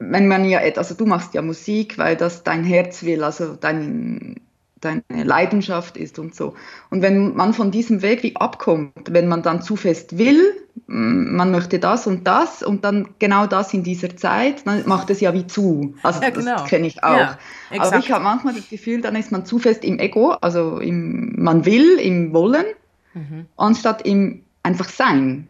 wenn 0.00 0.28
man 0.28 0.44
ja, 0.46 0.60
also 0.76 0.94
du 0.94 1.06
machst 1.06 1.34
ja 1.34 1.42
Musik, 1.42 1.98
weil 1.98 2.16
das 2.16 2.42
dein 2.42 2.64
Herz 2.64 3.02
will, 3.02 3.22
also 3.22 3.54
dein, 3.54 4.40
deine 4.80 5.02
Leidenschaft 5.10 5.98
ist 5.98 6.18
und 6.18 6.34
so. 6.34 6.54
Und 6.88 7.02
wenn 7.02 7.36
man 7.36 7.52
von 7.52 7.70
diesem 7.70 8.00
Weg 8.00 8.22
wie 8.22 8.34
abkommt, 8.34 8.92
wenn 9.10 9.28
man 9.28 9.42
dann 9.42 9.60
zu 9.60 9.76
fest 9.76 10.16
will, 10.16 10.54
man 10.86 11.50
möchte 11.50 11.78
das 11.78 12.06
und 12.06 12.26
das 12.26 12.62
und 12.62 12.84
dann 12.84 13.10
genau 13.18 13.46
das 13.46 13.74
in 13.74 13.82
dieser 13.82 14.16
Zeit, 14.16 14.66
dann 14.66 14.88
macht 14.88 15.10
es 15.10 15.20
ja 15.20 15.34
wie 15.34 15.46
zu. 15.46 15.94
Also 16.02 16.22
ja, 16.22 16.30
genau. 16.30 16.56
das 16.56 16.64
kenne 16.64 16.86
ich 16.86 17.04
auch. 17.04 17.16
Ja, 17.18 17.38
Aber 17.78 17.98
ich 17.98 18.10
habe 18.10 18.24
manchmal 18.24 18.54
das 18.54 18.70
Gefühl, 18.70 19.02
dann 19.02 19.16
ist 19.16 19.30
man 19.30 19.44
zu 19.44 19.58
fest 19.58 19.84
im 19.84 19.98
Ego, 19.98 20.30
also 20.40 20.78
im, 20.78 21.34
man 21.36 21.66
will, 21.66 21.98
im 21.98 22.32
Wollen, 22.32 22.64
mhm. 23.12 23.46
anstatt 23.58 24.02
im 24.06 24.44
einfach 24.62 24.88
Sein. 24.88 25.48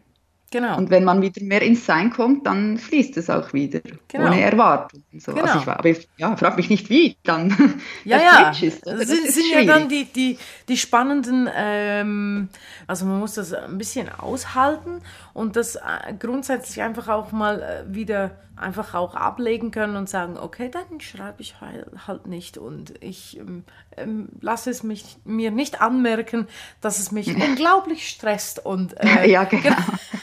Genau. 0.51 0.77
Und 0.77 0.89
wenn 0.89 1.05
man 1.05 1.21
wieder 1.21 1.41
mehr 1.43 1.61
ins 1.61 1.85
Sein 1.85 2.11
kommt, 2.11 2.45
dann 2.45 2.77
fließt 2.77 3.15
es 3.15 3.29
auch 3.29 3.53
wieder, 3.53 3.79
genau. 4.09 4.27
ohne 4.27 4.41
Erwartung. 4.41 5.01
So. 5.17 5.31
Genau. 5.31 5.45
Also 5.45 5.59
ich, 5.59 5.67
aber 5.67 5.89
ich 5.89 6.09
ja, 6.17 6.35
frage 6.35 6.57
mich 6.57 6.69
nicht, 6.69 6.89
wie 6.89 7.15
dann 7.23 7.79
ja, 8.03 8.19
ja. 8.19 8.49
ist. 8.49 8.85
Das 8.85 9.07
sind, 9.07 9.25
ist 9.25 9.35
sind 9.35 9.49
ja 9.49 9.63
dann 9.63 9.87
die, 9.87 10.03
die, 10.03 10.37
die 10.67 10.75
spannenden, 10.75 11.49
ähm, 11.55 12.49
also 12.85 13.05
man 13.05 13.19
muss 13.19 13.35
das 13.35 13.53
ein 13.53 13.77
bisschen 13.77 14.09
aushalten 14.09 15.01
und 15.33 15.55
das 15.55 15.77
äh, 15.77 15.79
grundsätzlich 16.19 16.81
einfach 16.81 17.07
auch 17.07 17.31
mal 17.31 17.61
äh, 17.61 17.95
wieder 17.95 18.31
einfach 18.61 18.93
auch 18.93 19.15
ablegen 19.15 19.71
können 19.71 19.95
und 19.95 20.09
sagen, 20.09 20.37
okay, 20.37 20.69
dann 20.69 20.99
schreibe 20.99 21.41
ich 21.41 21.55
halt 21.61 22.27
nicht 22.27 22.57
und 22.57 22.93
ich 23.03 23.37
ähm, 23.37 23.63
ähm, 23.97 24.29
lasse 24.39 24.69
es 24.69 24.83
mich, 24.83 25.17
mir 25.25 25.51
nicht 25.51 25.81
anmerken, 25.81 26.47
dass 26.79 26.99
es 26.99 27.11
mich 27.11 27.27
unglaublich 27.35 28.07
stresst 28.07 28.65
und 28.65 28.97
äh, 28.99 29.27
ja, 29.29 29.43
genau. 29.43 29.75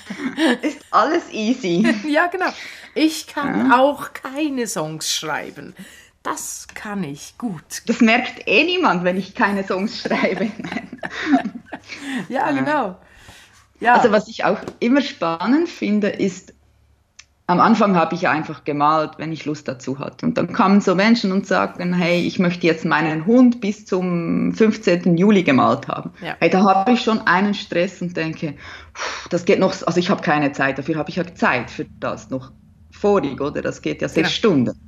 ist 0.63 0.85
alles 0.91 1.31
easy. 1.33 1.87
ja, 2.09 2.27
genau. 2.27 2.49
Ich 2.95 3.27
kann 3.27 3.71
ja. 3.71 3.79
auch 3.79 4.13
keine 4.13 4.67
Songs 4.67 5.13
schreiben. 5.13 5.75
Das 6.23 6.67
kann 6.75 7.05
ich 7.05 7.39
gut. 7.39 7.83
Das 7.87 8.01
merkt 8.01 8.47
eh 8.47 8.65
niemand, 8.65 9.05
wenn 9.05 9.17
ich 9.17 9.35
keine 9.35 9.65
Songs 9.65 10.01
schreibe. 10.03 10.51
ja, 12.29 12.51
genau. 12.51 12.97
Ja. 13.81 13.95
Also 13.95 14.11
was 14.11 14.29
ich 14.29 14.45
auch 14.45 14.59
immer 14.81 15.01
spannend 15.01 15.69
finde, 15.69 16.09
ist, 16.09 16.53
am 17.49 17.61
Anfang 17.61 17.97
habe 17.97 18.15
ich 18.15 18.29
einfach 18.29 18.65
gemalt, 18.65 19.13
wenn 19.17 19.33
ich 19.33 19.47
Lust 19.47 19.67
dazu 19.69 19.99
hatte. 19.99 20.27
Und 20.27 20.37
dann 20.37 20.53
kamen 20.53 20.83
so 20.83 20.95
Menschen 20.95 21.33
und 21.33 21.47
sagten, 21.47 21.95
hey, 21.95 22.21
ich 22.21 22.39
möchte 22.39 22.67
jetzt 22.67 22.85
meinen 22.85 23.25
Hund 23.25 23.63
bis 23.63 23.87
zum 23.87 24.53
15. 24.53 25.17
Juli 25.17 25.43
gemalt 25.45 25.89
haben. 25.89 26.11
Ja. 26.21 26.37
Hey, 26.41 26.51
da 26.51 26.63
habe 26.63 26.93
ich 26.93 27.01
schon 27.01 27.27
einen 27.27 27.55
Stress 27.55 28.03
und 28.03 28.15
denke, 28.15 28.55
das 29.31 29.47
geht 29.47 29.61
noch, 29.61 29.75
also 29.87 29.99
ich 29.99 30.11
habe 30.11 30.21
keine 30.21 30.53
Zeit, 30.53 30.77
dafür 30.77 30.97
habe 30.97 31.09
ich 31.09 31.17
ja 31.17 31.25
Zeit 31.35 31.71
für 31.71 31.87
das 32.01 32.29
noch 32.29 32.53
vorig, 32.91 33.41
oder? 33.41 33.63
Das 33.63 33.81
geht 33.81 34.03
ja 34.03 34.11
sechs 34.11 34.29
ja. 34.29 34.35
Stunden. 34.35 34.79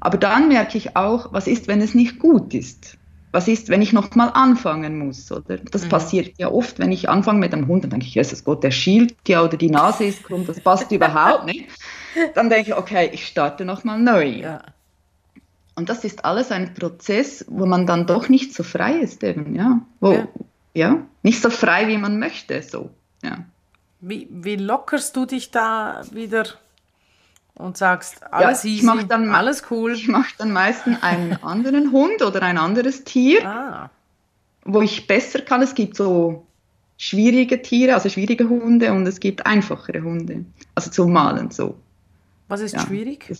Aber 0.00 0.18
dann 0.18 0.48
merke 0.48 0.76
ich 0.76 0.96
auch, 0.96 1.32
was 1.32 1.46
ist, 1.46 1.66
wenn 1.66 1.80
es 1.80 1.94
nicht 1.94 2.18
gut 2.18 2.52
ist? 2.52 2.98
Was 3.36 3.48
ist, 3.48 3.68
wenn 3.68 3.82
ich 3.82 3.92
nochmal 3.92 4.30
anfangen 4.32 4.98
muss? 4.98 5.30
Oder? 5.30 5.58
Das 5.58 5.84
mhm. 5.84 5.88
passiert 5.90 6.38
ja 6.38 6.50
oft, 6.50 6.78
wenn 6.78 6.90
ich 6.90 7.10
anfange 7.10 7.38
mit 7.38 7.52
einem 7.52 7.68
Hund, 7.68 7.84
dann 7.84 7.90
denke 7.90 8.06
ich, 8.06 8.14
Jesus 8.14 8.44
Gott, 8.44 8.64
der 8.64 8.70
schielt 8.70 9.14
ja 9.28 9.44
oder 9.44 9.58
die 9.58 9.68
Nase 9.68 10.04
ist 10.06 10.24
krumm, 10.24 10.46
das 10.46 10.58
passt 10.58 10.90
überhaupt 10.90 11.44
nicht. 11.44 11.68
Dann 12.34 12.48
denke 12.48 12.70
ich, 12.70 12.76
okay, 12.76 13.10
ich 13.12 13.26
starte 13.26 13.66
nochmal 13.66 13.98
neu. 13.98 14.24
Ja. 14.24 14.62
Und 15.74 15.90
das 15.90 16.02
ist 16.04 16.24
alles 16.24 16.50
ein 16.50 16.72
Prozess, 16.72 17.44
wo 17.46 17.66
man 17.66 17.86
dann 17.86 18.06
doch 18.06 18.30
nicht 18.30 18.54
so 18.54 18.62
frei 18.62 18.94
ist 18.94 19.22
eben, 19.22 19.54
ja. 19.54 19.82
Wo, 20.00 20.12
ja. 20.12 20.28
ja 20.72 21.06
nicht 21.22 21.42
so 21.42 21.50
frei, 21.50 21.88
wie 21.88 21.98
man 21.98 22.18
möchte, 22.18 22.62
so, 22.62 22.88
ja. 23.22 23.44
Wie, 24.00 24.28
wie 24.30 24.56
lockerst 24.56 25.14
du 25.14 25.26
dich 25.26 25.50
da 25.50 26.00
wieder 26.10 26.46
und 27.56 27.76
sagst, 27.76 28.22
alles 28.32 28.62
ja, 28.62 28.70
easy, 28.70 29.06
dann, 29.08 29.34
alles 29.34 29.64
cool. 29.70 29.92
Ich 29.92 30.08
mache 30.08 30.32
dann 30.38 30.52
meistens 30.52 31.02
einen 31.02 31.32
anderen 31.42 31.90
Hund 31.90 32.22
oder 32.22 32.42
ein 32.42 32.58
anderes 32.58 33.04
Tier, 33.04 33.46
ah. 33.46 33.90
wo 34.64 34.82
ich 34.82 35.06
besser 35.06 35.40
kann. 35.40 35.62
Es 35.62 35.74
gibt 35.74 35.96
so 35.96 36.46
schwierige 36.98 37.60
Tiere, 37.62 37.94
also 37.94 38.08
schwierige 38.08 38.48
Hunde 38.48 38.92
und 38.92 39.06
es 39.06 39.20
gibt 39.20 39.46
einfachere 39.46 40.02
Hunde, 40.02 40.44
also 40.74 40.90
zum 40.90 41.12
Malen 41.12 41.50
so. 41.50 41.76
Was 42.48 42.60
ist 42.60 42.74
ja. 42.74 42.80
schwierig? 42.80 43.32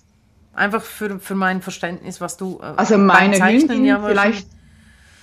Einfach 0.54 0.82
für, 0.82 1.20
für 1.20 1.34
mein 1.34 1.60
Verständnis, 1.60 2.20
was 2.20 2.38
du 2.38 2.58
äh, 2.60 2.72
Also 2.76 2.96
meine 2.96 3.38
Hündin, 3.38 3.84
ja 3.84 4.00
vielleicht, 4.02 4.48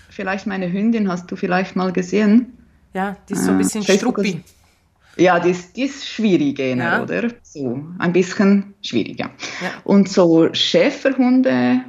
vielleicht 0.10 0.46
meine 0.46 0.72
Hündin 0.72 1.10
hast 1.10 1.32
du 1.32 1.36
vielleicht 1.36 1.76
mal 1.76 1.92
gesehen. 1.92 2.58
Ja, 2.94 3.18
die 3.28 3.34
ist 3.34 3.46
so 3.46 3.52
ein 3.52 3.58
bisschen 3.58 3.84
äh, 3.84 3.98
struppi. 3.98 4.44
Ja, 5.16 5.38
ist, 5.38 5.76
die 5.78 5.84
ist 5.84 6.08
schwierig, 6.08 6.60
ja. 6.60 7.04
oder? 7.04 7.30
So, 7.44 7.84
ein 8.00 8.14
bisschen 8.14 8.74
schwierig, 8.82 9.20
ja. 9.20 9.28
ja. 9.62 9.72
Und 9.84 10.10
so 10.10 10.52
Schäferhunde, 10.54 11.82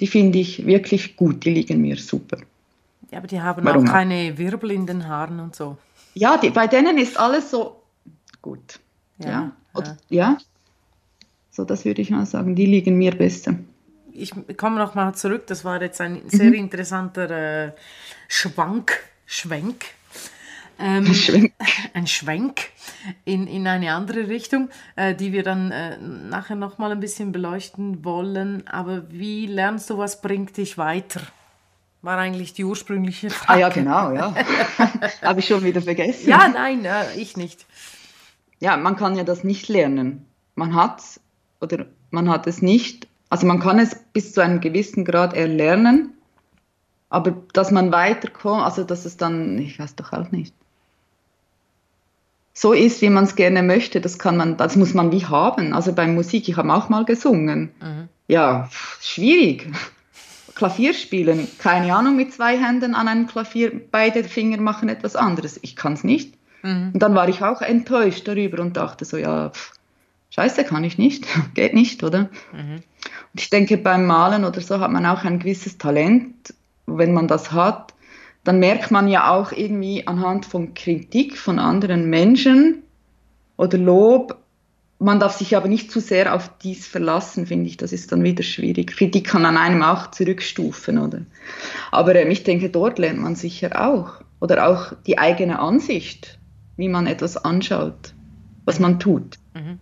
die 0.00 0.06
finde 0.06 0.38
ich 0.38 0.66
wirklich 0.66 1.16
gut, 1.16 1.44
die 1.44 1.50
liegen 1.50 1.80
mir 1.80 1.96
super. 1.96 2.38
Ja, 3.10 3.18
aber 3.18 3.26
die 3.26 3.40
haben 3.40 3.64
Warum 3.64 3.88
auch 3.88 3.92
keine 3.92 4.36
Wirbel 4.36 4.70
in 4.72 4.86
den 4.86 5.08
Haaren 5.08 5.40
und 5.40 5.56
so. 5.56 5.78
Ja, 6.14 6.36
die, 6.36 6.50
bei 6.50 6.66
denen 6.66 6.98
ist 6.98 7.18
alles 7.18 7.50
so 7.50 7.82
gut. 8.42 8.80
Ja. 9.18 9.30
Ja. 9.30 9.52
Und, 9.72 9.96
ja. 10.10 10.38
So, 11.50 11.64
das 11.64 11.84
würde 11.84 12.02
ich 12.02 12.10
mal 12.10 12.26
sagen, 12.26 12.54
die 12.54 12.66
liegen 12.66 12.98
mir 12.98 13.16
besser. 13.16 13.54
Ich 14.12 14.32
komme 14.56 14.76
noch 14.76 14.94
mal 14.94 15.14
zurück, 15.14 15.46
das 15.46 15.64
war 15.64 15.80
jetzt 15.80 16.00
ein 16.00 16.22
sehr 16.26 16.48
mhm. 16.48 16.54
interessanter 16.54 17.30
äh, 17.30 17.72
Schwank, 18.26 18.92
Schwenk 19.26 19.86
ähm, 20.78 21.06
ein 21.06 21.14
Schwenk, 21.14 21.52
ein 21.94 22.06
Schwenk 22.06 22.70
in, 23.24 23.46
in 23.46 23.66
eine 23.66 23.92
andere 23.92 24.28
Richtung, 24.28 24.68
äh, 24.96 25.14
die 25.14 25.32
wir 25.32 25.42
dann 25.42 25.70
äh, 25.70 25.98
nachher 25.98 26.56
nochmal 26.56 26.92
ein 26.92 27.00
bisschen 27.00 27.32
beleuchten 27.32 28.04
wollen. 28.04 28.66
Aber 28.68 29.10
wie 29.10 29.46
lernst 29.46 29.90
du, 29.90 29.98
was 29.98 30.20
bringt 30.20 30.56
dich 30.56 30.78
weiter? 30.78 31.20
War 32.00 32.16
eigentlich 32.18 32.52
die 32.52 32.64
ursprüngliche 32.64 33.30
Frage. 33.30 33.52
Ah 33.52 33.58
ja, 33.58 33.68
genau, 33.70 34.12
ja. 34.12 34.34
Habe 35.22 35.40
ich 35.40 35.46
schon 35.46 35.64
wieder 35.64 35.82
vergessen. 35.82 36.28
Ja, 36.30 36.48
nein, 36.48 36.84
äh, 36.84 37.14
ich 37.16 37.36
nicht. 37.36 37.66
Ja, 38.60 38.76
man 38.76 38.96
kann 38.96 39.16
ja 39.16 39.24
das 39.24 39.42
nicht 39.42 39.68
lernen. 39.68 40.26
Man 40.54 40.74
hat 40.74 41.02
oder 41.60 41.86
man 42.10 42.30
hat 42.30 42.46
es 42.46 42.62
nicht. 42.62 43.08
Also 43.30 43.46
man 43.46 43.58
kann 43.58 43.80
es 43.80 43.96
bis 44.12 44.32
zu 44.32 44.40
einem 44.40 44.60
gewissen 44.60 45.04
Grad 45.04 45.34
erlernen, 45.34 46.14
aber 47.10 47.34
dass 47.52 47.70
man 47.70 47.92
weiterkommt, 47.92 48.62
also 48.62 48.84
dass 48.84 49.04
es 49.04 49.16
dann, 49.16 49.58
ich 49.58 49.78
weiß 49.78 49.96
doch 49.96 50.12
auch 50.12 50.30
nicht 50.30 50.54
so 52.58 52.72
ist, 52.72 53.02
wie 53.02 53.10
man 53.10 53.22
es 53.22 53.36
gerne 53.36 53.62
möchte, 53.62 54.00
das 54.00 54.18
kann 54.18 54.36
man, 54.36 54.56
das 54.56 54.74
muss 54.74 54.92
man 54.92 55.12
wie 55.12 55.24
haben. 55.24 55.72
Also 55.74 55.92
bei 55.92 56.08
Musik, 56.08 56.48
ich 56.48 56.56
habe 56.56 56.74
auch 56.74 56.88
mal 56.88 57.04
gesungen. 57.04 57.70
Mhm. 57.80 58.08
Ja, 58.26 58.68
schwierig. 59.00 59.70
Klavier 60.56 60.92
spielen, 60.92 61.46
keine 61.58 61.94
Ahnung, 61.94 62.16
mit 62.16 62.32
zwei 62.32 62.58
Händen 62.58 62.96
an 62.96 63.06
einem 63.06 63.28
Klavier, 63.28 63.70
beide 63.92 64.24
Finger 64.24 64.60
machen 64.60 64.88
etwas 64.88 65.14
anderes. 65.14 65.60
Ich 65.62 65.76
kann 65.76 65.92
es 65.92 66.02
nicht. 66.02 66.34
Mhm. 66.64 66.90
Und 66.94 67.00
dann 67.00 67.14
war 67.14 67.28
ich 67.28 67.44
auch 67.44 67.62
enttäuscht 67.62 68.26
darüber 68.26 68.60
und 68.60 68.76
dachte 68.76 69.04
so, 69.04 69.16
ja, 69.16 69.50
pff, 69.50 69.74
scheiße, 70.30 70.64
kann 70.64 70.82
ich 70.82 70.98
nicht, 70.98 71.28
geht 71.54 71.74
nicht, 71.74 72.02
oder? 72.02 72.28
Mhm. 72.52 72.82
Und 73.34 73.40
ich 73.40 73.50
denke, 73.50 73.78
beim 73.78 74.04
Malen 74.04 74.44
oder 74.44 74.60
so 74.60 74.80
hat 74.80 74.90
man 74.90 75.06
auch 75.06 75.22
ein 75.22 75.38
gewisses 75.38 75.78
Talent. 75.78 76.54
Wenn 76.86 77.12
man 77.12 77.28
das 77.28 77.52
hat, 77.52 77.94
dann 78.44 78.60
merkt 78.60 78.90
man 78.90 79.08
ja 79.08 79.30
auch 79.30 79.52
irgendwie 79.52 80.06
anhand 80.06 80.46
von 80.46 80.74
Kritik 80.74 81.36
von 81.36 81.58
anderen 81.58 82.08
Menschen 82.08 82.82
oder 83.56 83.78
Lob, 83.78 84.38
man 84.98 85.20
darf 85.20 85.36
sich 85.36 85.56
aber 85.56 85.68
nicht 85.68 85.92
zu 85.92 86.00
sehr 86.00 86.34
auf 86.34 86.50
dies 86.58 86.86
verlassen, 86.86 87.46
finde 87.46 87.66
ich. 87.66 87.76
Das 87.76 87.92
ist 87.92 88.10
dann 88.10 88.24
wieder 88.24 88.42
schwierig. 88.42 88.96
Kritik 88.96 89.28
kann 89.28 89.44
an 89.44 89.56
einem 89.56 89.82
auch 89.82 90.10
zurückstufen, 90.10 90.98
oder? 90.98 91.22
Aber 91.92 92.14
ähm, 92.16 92.30
ich 92.30 92.42
denke, 92.42 92.68
dort 92.68 92.98
lernt 92.98 93.20
man 93.20 93.36
sicher 93.36 93.88
auch. 93.88 94.20
Oder 94.40 94.68
auch 94.68 94.92
die 95.06 95.18
eigene 95.18 95.58
Ansicht, 95.58 96.38
wie 96.76 96.88
man 96.88 97.06
etwas 97.06 97.36
anschaut, 97.36 98.14
was 98.64 98.80
man 98.80 98.98
tut. 98.98 99.38
Mhm. 99.54 99.78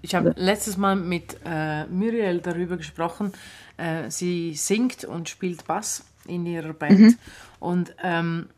Ich 0.00 0.14
habe 0.14 0.32
letztes 0.36 0.76
Mal 0.76 0.96
mit 0.96 1.36
äh, 1.44 1.86
Muriel 1.86 2.40
darüber 2.40 2.76
gesprochen. 2.76 3.32
Äh, 3.76 4.10
sie 4.10 4.54
singt 4.54 5.04
und 5.04 5.28
spielt 5.28 5.66
Bass 5.66 6.04
in 6.26 6.46
ihrer 6.46 6.72
Band. 6.72 6.98
Mhm. 6.98 7.18
Und 7.62 7.94
ähm, 8.02 8.48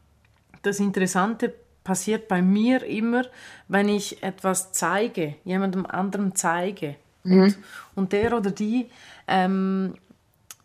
das 0.63 0.81
Interessante 0.81 1.53
passiert 1.85 2.27
bei 2.27 2.41
mir 2.41 2.83
immer, 2.83 3.25
wenn 3.69 3.91
ich 3.91 4.23
etwas 4.23 4.73
zeige, 4.73 5.35
jemandem 5.45 5.85
anderen 5.85 6.35
zeige. 6.35 6.97
Mhm. 7.23 7.43
Und, 7.43 7.59
und, 7.95 8.13
der 8.15 8.35
oder 8.35 8.51
die 8.51 8.89
ähm, 9.29 9.97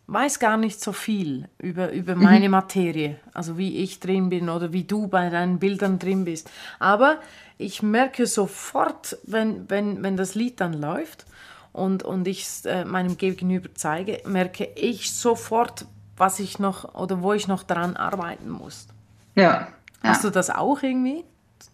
weiß 0.06 0.38
gar 0.38 0.56
nicht 0.56 0.80
so 0.80 0.92
viel 0.92 1.48
über, 1.58 1.92
über 1.92 2.16
mhm. 2.16 2.22
meine 2.22 2.48
Materie, 2.48 3.16
also 3.34 3.58
wie 3.58 3.76
ich 3.76 4.00
drin 4.00 4.30
bin 4.30 4.48
oder 4.48 4.72
wie 4.72 4.84
du 4.84 5.06
bei 5.06 5.28
deinen 5.28 5.58
Bildern 5.58 5.98
drin 5.98 6.24
bist. 6.24 6.50
Aber 6.78 7.20
ich 7.58 7.82
merke 7.82 8.26
sofort, 8.26 9.18
wenn, 9.24 9.68
wenn, 9.68 10.02
wenn 10.02 10.16
das 10.16 10.34
Lied 10.34 10.62
dann 10.62 10.72
läuft 10.72 11.26
und, 11.74 12.04
und 12.04 12.26
ich 12.26 12.44
es 12.44 12.64
äh, 12.64 12.86
meinem 12.86 13.18
Gegenüber 13.18 13.68
zeige, 13.74 14.22
merke 14.24 14.66
ich 14.76 15.12
sofort, 15.12 15.84
was 16.20 16.38
ich 16.38 16.58
noch 16.58 16.94
oder 16.94 17.22
wo 17.22 17.32
ich 17.32 17.48
noch 17.48 17.62
daran 17.62 17.96
arbeiten 17.96 18.50
muss. 18.50 18.86
Ja. 19.34 19.68
Hast 20.02 20.22
ja. 20.22 20.30
du 20.30 20.34
das 20.34 20.50
auch 20.50 20.82
irgendwie? 20.82 21.24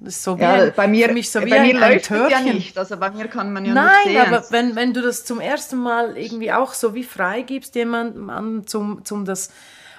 Das 0.01 0.17
ist 0.17 0.25
so 0.25 0.37
wie 0.37 0.43
ja, 0.43 0.53
ein, 0.55 0.73
bei 0.75 0.89
mir, 0.89 1.23
so 1.23 1.41
bei 1.41 1.61
mir 1.61 1.79
läuft 1.79 2.11
es 2.11 2.31
ja 2.31 2.41
nicht. 2.41 2.77
Also 2.77 2.97
bei 2.97 3.11
mir 3.11 3.29
kann 3.29 3.53
man 3.53 3.65
ja 3.65 3.73
Nein, 3.73 3.93
sehen. 4.05 4.21
aber 4.21 4.45
wenn, 4.51 4.77
wenn 4.77 4.93
du 4.93 5.01
das 5.01 5.25
zum 5.25 5.41
ersten 5.41 5.79
Mal 5.79 6.17
irgendwie 6.17 6.53
auch 6.53 6.75
so 6.75 6.95
wie 6.95 7.05
freigibst, 7.05 7.75
jemandem 7.75 8.67
zum, 8.67 9.05
zum 9.05 9.25
das, 9.25 9.51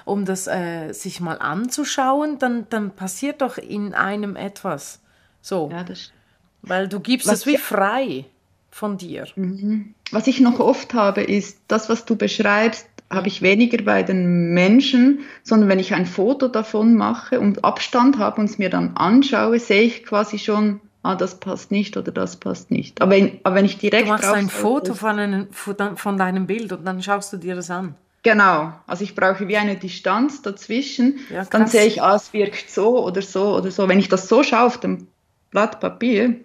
um 0.06 0.26
das 0.26 0.48
äh, 0.48 0.92
sich 0.92 1.20
mal 1.20 1.40
anzuschauen, 1.40 2.38
dann, 2.38 2.68
dann 2.70 2.92
passiert 2.92 3.42
doch 3.42 3.58
in 3.58 3.94
einem 3.94 4.36
etwas. 4.36 5.00
So. 5.42 5.70
Ja, 5.72 5.84
das 5.84 6.12
Weil 6.62 6.88
du 6.88 7.00
gibst 7.00 7.28
es 7.32 7.46
wie 7.46 7.58
frei 7.58 8.26
von 8.70 8.98
dir. 8.98 9.26
Mhm. 9.36 9.96
Was 10.12 10.28
ich 10.28 10.40
noch 10.40 10.60
oft 10.60 10.94
habe, 10.94 11.24
ist, 11.24 11.60
das, 11.68 11.90
was 11.90 12.06
du 12.06 12.16
beschreibst, 12.16 12.88
habe 13.10 13.28
ich 13.28 13.42
weniger 13.42 13.82
bei 13.84 14.04
den 14.04 14.54
Menschen, 14.54 15.20
sondern 15.44 15.70
wenn 15.70 15.80
ich 15.80 15.94
ein 15.94 16.06
Foto 16.06 16.48
davon 16.48 16.96
mache 16.96 17.40
und 17.40 17.64
Abstand 17.64 18.18
habe 18.18 18.42
und 18.42 18.50
es 18.50 18.58
mir 18.58 18.70
dann 18.70 18.98
anschaue, 18.98 19.60
sehe 19.60 19.84
ich 19.84 20.06
quasi 20.06 20.40
schon, 20.40 20.82
ah, 21.04 21.16
das 21.16 21.40
passt 21.40 21.72
nicht 21.72 21.96
oder 21.96 22.12
das 22.12 22.36
passt 22.36 22.70
nicht. 22.70 23.02
Aber 23.02 23.12
wenn, 23.12 23.40
aber 23.44 23.56
wenn 23.56 23.66
ich 23.66 23.78
direkt. 23.78 24.08
Du 24.08 24.12
machst 24.12 24.26
ein 24.26 24.50
Foto 24.50 24.94
von, 24.94 25.20
einem, 25.20 25.48
von 25.52 26.18
deinem 26.18 26.48
Bild 26.48 26.72
und 26.74 26.86
dann 26.86 27.02
schaust 27.02 27.32
du 27.32 27.38
dir 27.38 27.56
das 27.56 27.70
an. 27.70 27.96
Genau, 28.24 28.74
also 28.88 29.06
ich 29.06 29.16
brauche 29.16 29.48
wie 29.48 29.56
eine 29.56 29.78
Distanz 29.78 30.42
dazwischen. 30.42 31.20
Ja, 31.32 31.46
dann 31.46 31.68
sehe 31.68 31.86
ich, 31.86 32.02
ah, 32.02 32.16
es 32.16 32.34
wirkt 32.34 32.70
so 32.70 33.06
oder 33.06 33.22
so 33.22 33.56
oder 33.56 33.72
so. 33.72 33.88
Wenn 33.88 34.00
ich 34.00 34.10
das 34.10 34.28
so 34.28 34.44
schaue 34.44 34.66
auf 34.66 34.80
dem 34.80 35.08
Blatt 35.52 35.80
Papier, 35.80 36.36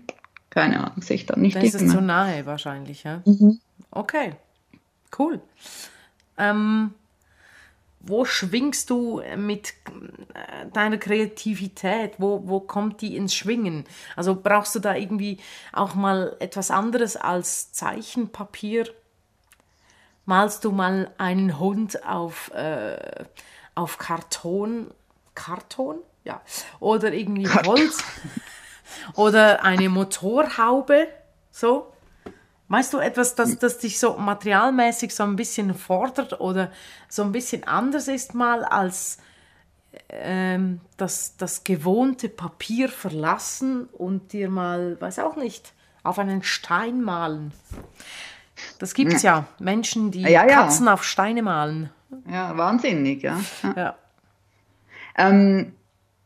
keine 0.50 0.78
Ahnung, 0.78 1.02
sehe 1.02 1.16
ich 1.16 1.26
dann 1.26 1.40
nicht. 1.40 1.56
Dann 1.56 1.64
ist 1.64 1.78
zu 1.78 2.00
nahe 2.00 2.46
wahrscheinlich, 2.46 3.02
ja? 3.02 3.22
Mhm. 3.24 3.58
Okay, 3.90 4.34
cool. 5.18 5.40
Ähm, 6.42 6.94
wo 8.04 8.24
schwingst 8.24 8.90
du 8.90 9.22
mit 9.36 9.74
äh, 10.34 10.66
deiner 10.72 10.98
Kreativität? 10.98 12.14
Wo, 12.18 12.42
wo 12.46 12.58
kommt 12.60 13.00
die 13.00 13.16
ins 13.16 13.34
Schwingen? 13.34 13.84
Also 14.16 14.34
brauchst 14.34 14.74
du 14.74 14.80
da 14.80 14.96
irgendwie 14.96 15.38
auch 15.72 15.94
mal 15.94 16.36
etwas 16.40 16.70
anderes 16.72 17.16
als 17.16 17.72
Zeichenpapier? 17.72 18.86
Malst 20.24 20.64
du 20.64 20.72
mal 20.72 21.12
einen 21.18 21.58
Hund 21.60 22.04
auf, 22.04 22.50
äh, 22.54 23.24
auf 23.76 23.98
Karton? 23.98 24.92
Karton? 25.34 25.98
Ja. 26.24 26.42
Oder 26.80 27.12
irgendwie 27.12 27.48
Holz? 27.48 28.02
Oder 29.14 29.64
eine 29.64 29.88
Motorhaube? 29.88 31.06
So? 31.50 31.92
Weißt 32.72 32.94
du 32.94 33.00
etwas, 33.00 33.34
das, 33.34 33.58
das 33.58 33.76
dich 33.76 33.98
so 33.98 34.16
materialmäßig 34.16 35.14
so 35.14 35.24
ein 35.24 35.36
bisschen 35.36 35.74
fordert 35.74 36.40
oder 36.40 36.72
so 37.06 37.22
ein 37.22 37.30
bisschen 37.30 37.64
anders 37.64 38.08
ist 38.08 38.32
mal 38.32 38.64
als 38.64 39.18
ähm, 40.08 40.80
das, 40.96 41.36
das 41.36 41.64
gewohnte 41.64 42.30
Papier 42.30 42.88
verlassen 42.88 43.90
und 43.92 44.32
dir 44.32 44.48
mal, 44.48 44.98
weiß 44.98 45.18
auch 45.18 45.36
nicht, 45.36 45.74
auf 46.02 46.18
einen 46.18 46.42
Stein 46.42 47.02
malen? 47.02 47.52
Das 48.78 48.94
gibt 48.94 49.12
es 49.12 49.20
ja. 49.20 49.44
Menschen, 49.58 50.10
die 50.10 50.22
ja, 50.22 50.30
ja. 50.30 50.46
Katzen 50.46 50.88
auf 50.88 51.04
Steine 51.04 51.42
malen. 51.42 51.90
Ja, 52.26 52.56
wahnsinnig, 52.56 53.22
ja. 53.22 53.38
Ja, 53.76 53.96
ähm, 55.18 55.74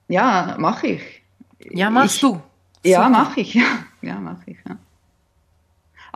ja 0.07 0.55
mache 0.61 0.87
ich. 0.87 1.23
Ja, 1.71 1.91
machst 1.91 2.15
ich, 2.15 2.21
du. 2.21 2.41
Ja, 2.85 3.09
mache 3.09 3.41
ich, 3.41 3.55
ja. 3.55 3.67
Ja, 4.01 4.21
mache 4.21 4.43
ich, 4.47 4.59
ja. 4.65 4.77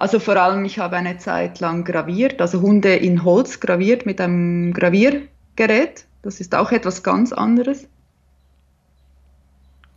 Also 0.01 0.19
vor 0.19 0.37
allem, 0.37 0.65
ich 0.65 0.79
habe 0.79 0.97
eine 0.97 1.19
Zeit 1.19 1.61
lang 1.61 1.85
graviert, 1.85 2.41
also 2.41 2.63
Hunde 2.63 2.97
in 2.97 3.23
Holz 3.23 3.61
graviert 3.61 4.07
mit 4.07 4.19
einem 4.19 4.73
Graviergerät. 4.73 6.07
Das 6.23 6.41
ist 6.41 6.55
auch 6.55 6.73
etwas 6.73 7.03
ganz 7.03 7.35
anderes. 7.35 7.87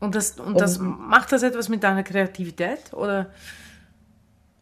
Und, 0.02 0.16
das, 0.16 0.32
und 0.32 0.60
das, 0.60 0.78
und, 0.78 1.08
macht 1.08 1.32
das 1.32 1.42
etwas 1.42 1.70
mit 1.70 1.84
deiner 1.84 2.04
Kreativität? 2.04 2.92
Oder 2.92 3.28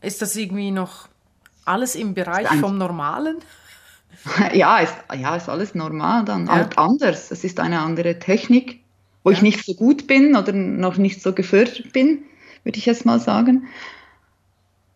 ist 0.01 0.21
das 0.21 0.35
irgendwie 0.35 0.69
noch 0.69 1.07
alles 1.65 1.95
im 1.95 2.13
Bereich 2.13 2.47
vom 2.59 2.77
Normalen? 2.77 3.37
Ja, 4.53 4.77
ist, 4.77 4.93
ja, 5.17 5.35
ist 5.35 5.49
alles 5.49 5.73
normal, 5.73 6.25
dann 6.25 6.45
ja. 6.45 6.51
halt 6.51 6.77
anders. 6.77 7.31
Es 7.31 7.43
ist 7.43 7.59
eine 7.59 7.79
andere 7.79 8.19
Technik, 8.19 8.81
wo 9.23 9.31
ja. 9.31 9.37
ich 9.37 9.41
nicht 9.41 9.65
so 9.65 9.73
gut 9.73 10.05
bin 10.05 10.35
oder 10.35 10.53
noch 10.53 10.97
nicht 10.97 11.23
so 11.23 11.33
gefördert 11.33 11.91
bin, 11.93 12.25
würde 12.63 12.77
ich 12.77 12.85
jetzt 12.85 13.05
mal 13.05 13.19
sagen. 13.19 13.67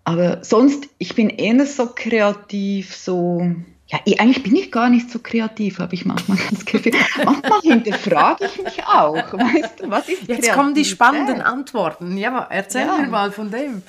Aber 0.06 0.44
sonst, 0.44 0.88
ich 1.00 1.16
bin 1.16 1.30
eher 1.30 1.66
so 1.66 1.88
kreativ, 1.88 2.96
so, 2.96 3.42
ja, 3.88 4.00
eigentlich 4.20 4.44
bin 4.44 4.56
ich 4.56 4.72
gar 4.72 4.90
nicht 4.90 5.10
so 5.10 5.18
kreativ, 5.20 5.80
habe 5.80 5.96
ich 5.96 6.06
manchmal 6.06 6.38
das 6.52 6.64
Gefühl. 6.64 6.94
Manchmal 7.24 7.62
hinterfrage 7.62 8.46
ich 8.46 8.64
mich 8.64 8.84
auch, 8.86 9.16
weißt 9.16 9.82
du, 9.82 9.90
was 9.90 10.08
ist 10.08 10.28
Jetzt 10.28 10.52
kommen 10.54 10.76
die 10.76 10.86
spannenden 10.86 11.42
Antworten. 11.42 12.18
Ja, 12.18 12.48
erzähl 12.50 12.86
ja. 12.86 12.98
mir 12.98 13.08
mal 13.08 13.32
von 13.32 13.50
dem. 13.50 13.82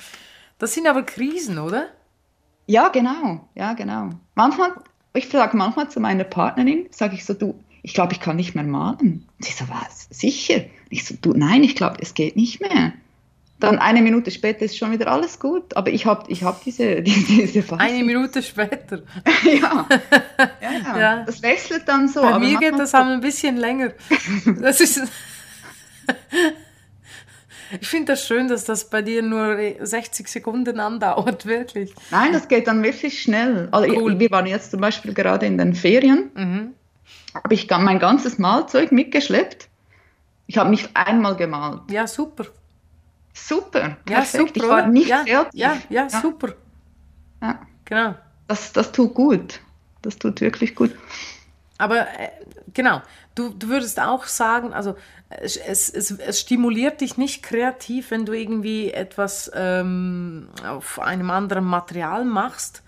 Das 0.57 0.73
sind 0.73 0.87
aber 0.87 1.03
Krisen, 1.03 1.59
oder? 1.59 1.85
Ja, 2.65 2.89
genau, 2.89 3.47
ja, 3.53 3.73
genau. 3.73 4.09
Manchmal, 4.33 4.73
ich 5.13 5.29
sage 5.29 5.55
manchmal 5.55 5.89
zu 5.89 5.99
meiner 5.99 6.23
Partnerin, 6.23 6.87
sage 6.89 7.13
ich 7.13 7.25
so, 7.25 7.35
du, 7.35 7.63
ich 7.83 7.93
glaube, 7.93 8.13
ich 8.13 8.19
kann 8.19 8.37
nicht 8.37 8.55
mehr 8.55 8.63
malen. 8.63 9.27
Und 9.37 9.45
sie 9.45 9.53
so, 9.53 9.65
was? 9.69 10.07
Sicher? 10.09 10.61
Ich 10.89 11.05
so, 11.05 11.15
du, 11.21 11.33
nein, 11.33 11.63
ich 11.63 11.75
glaube, 11.75 11.97
es 12.01 12.15
geht 12.15 12.35
nicht 12.35 12.59
mehr. 12.59 12.93
Dann 13.59 13.79
eine 13.79 14.03
Minute 14.03 14.29
später 14.29 14.65
ist 14.65 14.77
schon 14.77 14.91
wieder 14.91 15.07
alles 15.07 15.39
gut. 15.39 15.75
Aber 15.75 15.89
ich 15.89 16.05
habe 16.05 16.29
ich 16.31 16.43
hab 16.43 16.63
diese, 16.65 17.01
diese 17.01 17.63
Phase. 17.63 17.81
Eine 17.81 18.03
Minute 18.03 18.41
später. 18.41 19.01
ja. 19.43 19.87
Ja, 20.61 20.71
ja. 20.71 20.99
ja. 20.99 21.23
Das 21.25 21.41
wechselt 21.41 21.87
dann 21.87 22.07
so. 22.07 22.21
Bei 22.21 22.37
mir 22.37 22.57
geht 22.59 22.77
das 22.77 22.91
so. 22.91 22.97
ein 22.97 23.21
bisschen 23.21 23.57
länger. 23.57 23.91
Das 24.61 24.79
ist. 24.81 25.01
ich 27.81 27.87
finde 27.87 28.13
das 28.13 28.25
schön, 28.25 28.47
dass 28.47 28.65
das 28.65 28.89
bei 28.89 29.01
dir 29.01 29.21
nur 29.23 29.57
60 29.79 30.27
Sekunden 30.27 30.79
andauert, 30.79 31.45
wirklich. 31.45 31.93
Nein, 32.11 32.33
das 32.33 32.47
geht 32.47 32.67
dann 32.67 32.83
wirklich 32.83 33.21
schnell. 33.21 33.69
Also 33.71 33.93
cool. 33.95 34.19
Wir 34.19 34.29
waren 34.31 34.45
jetzt 34.45 34.71
zum 34.71 34.81
Beispiel 34.81 35.13
gerade 35.13 35.45
in 35.45 35.57
den 35.57 35.73
Ferien. 35.73 36.31
Mhm. 36.35 36.73
Habe 37.33 37.53
ich 37.53 37.67
mein 37.69 37.99
ganzes 37.99 38.37
Malzeug 38.37 38.91
mitgeschleppt. 38.91 39.67
Ich 40.45 40.57
habe 40.57 40.69
nicht 40.69 40.89
einmal 40.93 41.35
gemalt. 41.35 41.81
Ja, 41.89 42.07
super. 42.07 42.45
Super, 43.37 43.81
ja, 43.81 43.95
perfekt. 44.05 44.55
Super, 44.55 44.65
ich 44.65 44.69
war 44.69 44.87
nicht 44.87 45.09
ja, 45.09 45.23
fertig. 45.25 45.59
Ja, 45.59 45.73
ja, 45.89 46.03
ja, 46.03 46.09
super. 46.09 46.53
Ja. 47.41 47.59
Genau. 47.85 48.15
Das, 48.47 48.73
das 48.73 48.91
tut 48.91 49.13
gut. 49.13 49.61
Das 50.01 50.17
tut 50.17 50.41
wirklich 50.41 50.75
gut. 50.75 50.95
Aber 51.77 52.01
äh, 52.01 52.29
genau, 52.73 53.01
du, 53.35 53.49
du 53.49 53.67
würdest 53.67 53.99
auch 53.99 54.25
sagen, 54.25 54.73
also 54.73 54.95
es, 55.29 55.57
es, 55.57 55.89
es, 55.89 56.39
stimuliert 56.39 57.01
dich 57.01 57.17
nicht 57.17 57.43
kreativ, 57.43 58.11
wenn 58.11 58.25
du 58.25 58.33
irgendwie 58.33 58.91
etwas 58.91 59.51
ähm, 59.53 60.49
auf 60.65 60.99
einem 60.99 61.29
anderen 61.29 61.65
Material 61.65 62.25
machst. 62.25 62.83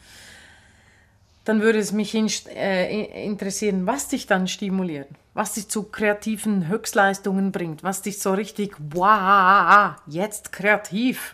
Dann 1.50 1.62
würde 1.62 1.80
es 1.80 1.92
mich 1.92 2.14
in, 2.14 2.30
äh, 2.56 3.26
interessieren, 3.26 3.88
was 3.88 4.08
dich 4.08 4.28
dann 4.28 4.48
stimuliert 4.48 5.08
was 5.40 5.54
dich 5.54 5.70
zu 5.70 5.84
kreativen 5.84 6.68
Höchstleistungen 6.68 7.54
bringt, 7.54 7.82
was 7.82 8.02
dich 8.02 8.20
so 8.20 8.34
richtig, 8.34 8.76
wow, 8.78 9.94
jetzt 10.06 10.52
kreativ. 10.52 11.34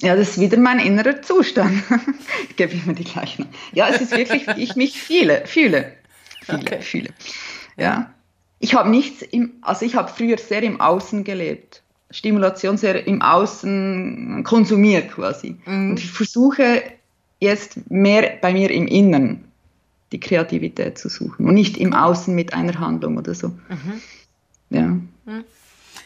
Ja, 0.00 0.14
das 0.14 0.30
ist 0.30 0.40
wieder 0.40 0.56
mein 0.56 0.78
innerer 0.78 1.20
Zustand. 1.20 1.82
ich 2.48 2.54
gebe 2.54 2.74
immer 2.74 2.92
die 2.92 3.02
gleichen. 3.02 3.48
Ja, 3.72 3.88
es 3.88 4.00
ist 4.00 4.16
wirklich, 4.16 4.46
wie 4.46 4.62
ich 4.62 4.76
mich 4.76 5.02
fühle. 5.02 5.44
Fühle. 5.46 5.94
Fühle, 6.44 6.58
okay. 6.60 6.80
fühle. 6.80 7.10
Ja. 7.76 8.14
Ich 8.60 8.74
habe 8.74 8.88
nichts 8.88 9.22
im, 9.22 9.54
also 9.62 9.84
ich 9.84 9.96
habe 9.96 10.08
früher 10.08 10.38
sehr 10.38 10.62
im 10.62 10.80
Außen 10.80 11.24
gelebt. 11.24 11.82
Stimulation 12.12 12.76
sehr 12.78 13.04
im 13.04 13.20
Außen 13.20 14.44
konsumiert 14.44 15.10
quasi. 15.10 15.56
Mhm. 15.64 15.90
Und 15.90 15.98
ich 15.98 16.12
versuche 16.12 16.84
jetzt 17.42 17.90
mehr 17.90 18.38
bei 18.40 18.52
mir 18.52 18.70
im 18.70 18.86
Inneren 18.86 19.44
die 20.12 20.20
Kreativität 20.20 20.98
zu 20.98 21.08
suchen 21.08 21.46
und 21.46 21.54
nicht 21.54 21.76
im 21.76 21.92
Außen 21.92 22.34
mit 22.34 22.54
einer 22.54 22.78
Handlung 22.78 23.16
oder 23.16 23.34
so. 23.34 23.48
Mhm. 23.48 24.00
Ja. 24.70 24.82
Mhm. 24.82 25.44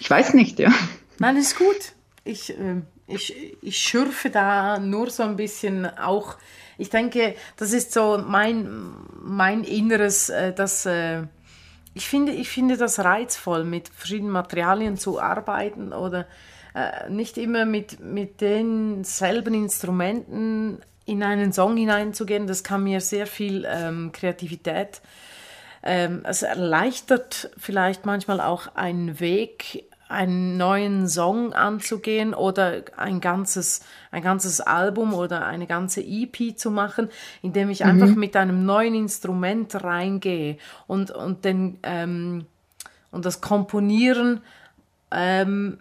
Ich 0.01 0.09
weiß 0.09 0.35
nicht, 0.35 0.59
ja. 0.59 0.73
Nein, 1.19 1.37
ist 1.37 1.59
gut. 1.59 1.93
Ich, 2.25 2.51
äh, 2.51 2.83
ich, 3.07 3.57
ich 3.63 3.79
schürfe 3.79 4.31
da 4.31 4.79
nur 4.79 5.11
so 5.11 5.23
ein 5.23 5.37
bisschen 5.37 5.87
auch. 5.99 6.37
Ich 6.79 6.91
denke, 6.91 7.35
das 7.57 7.73
ist 7.73 7.93
so 7.93 8.23
mein, 8.27 8.69
mein 9.23 9.65
Inneres, 9.65 10.29
äh, 10.29 10.53
das. 10.53 10.87
Äh, 10.87 11.25
ich 11.95 12.07
finde, 12.07 12.33
ich 12.33 12.51
finde 12.51 12.77
das 12.77 12.99
reizvoll, 12.99 13.65
mit 13.65 13.89
verschiedenen 13.89 14.33
Materialien 14.33 14.99
zu 14.99 15.19
arbeiten 15.19 15.95
oder 15.95 16.27
äh, 16.75 17.09
nicht 17.09 17.39
immer 17.39 17.65
mit, 17.65 18.01
mit 18.01 18.43
denselben 18.43 19.55
Instrumenten 19.55 20.83
in 21.07 21.23
einen 21.23 21.53
Song 21.53 21.77
hineinzugehen. 21.77 22.47
Das 22.47 22.63
kann 22.65 22.85
mir 22.85 23.01
sehr 23.01 23.27
viel 23.27 23.67
ähm, 23.67 24.13
Kreativität. 24.13 25.01
Ähm, 25.83 26.23
es 26.25 26.43
erleichtert 26.43 27.51
vielleicht 27.57 28.05
manchmal 28.05 28.41
auch 28.41 28.75
einen 28.75 29.21
Weg, 29.21 29.85
einen 30.09 30.57
neuen 30.57 31.09
Song 31.09 31.53
anzugehen 31.53 32.35
oder 32.35 32.83
ein 32.97 33.21
ganzes, 33.21 33.81
ein 34.11 34.23
ganzes 34.23 34.61
Album 34.61 35.15
oder 35.15 35.47
eine 35.47 35.67
ganze 35.67 36.01
EP 36.03 36.57
zu 36.57 36.71
machen, 36.71 37.09
indem 37.43 37.71
ich 37.71 37.81
mhm. 37.81 37.91
einfach 37.91 38.15
mit 38.17 38.37
einem 38.37 38.65
neuen 38.67 38.95
Instrument 38.95 39.83
reingehe 39.83 40.59
und, 40.87 41.13
und, 41.13 41.45
den, 41.45 41.79
ähm, 41.83 42.47
und 43.11 43.25
das 43.25 43.41
Komponieren 43.41 44.41
ähm, 45.11 45.79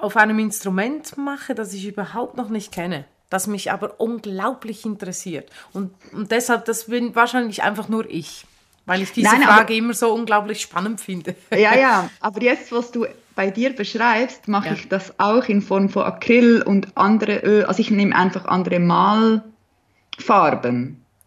auf 0.00 0.16
einem 0.16 0.38
Instrument 0.38 1.16
mache, 1.16 1.54
das 1.54 1.72
ich 1.72 1.86
überhaupt 1.86 2.36
noch 2.36 2.48
nicht 2.48 2.72
kenne, 2.72 3.04
das 3.34 3.46
mich 3.48 3.72
aber 3.72 4.00
unglaublich 4.00 4.86
interessiert. 4.86 5.50
Und, 5.72 5.92
und 6.12 6.30
deshalb, 6.30 6.64
das 6.66 6.84
bin 6.84 7.14
wahrscheinlich 7.14 7.62
einfach 7.62 7.88
nur 7.88 8.08
ich. 8.08 8.46
Weil 8.86 9.02
ich 9.02 9.12
diese 9.12 9.28
Nein, 9.28 9.42
Frage 9.42 9.74
immer 9.74 9.94
so 9.94 10.12
unglaublich 10.12 10.60
spannend 10.60 11.00
finde. 11.00 11.34
Ja, 11.50 11.76
ja, 11.76 12.10
aber 12.20 12.42
jetzt, 12.50 12.70
was 12.70 12.92
du 12.92 13.06
bei 13.34 13.50
dir 13.50 13.74
beschreibst, 13.74 14.46
mache 14.46 14.68
ja. 14.68 14.74
ich 14.74 14.88
das 14.88 15.18
auch 15.18 15.44
in 15.44 15.62
Form 15.62 15.88
von 15.88 16.04
Acryl 16.04 16.62
und 16.62 16.96
andere 16.96 17.38
Öl. 17.38 17.64
Also 17.64 17.80
ich 17.80 17.90
nehme 17.90 18.14
einfach 18.14 18.44
andere 18.44 18.78
Malfarben. 18.78 19.42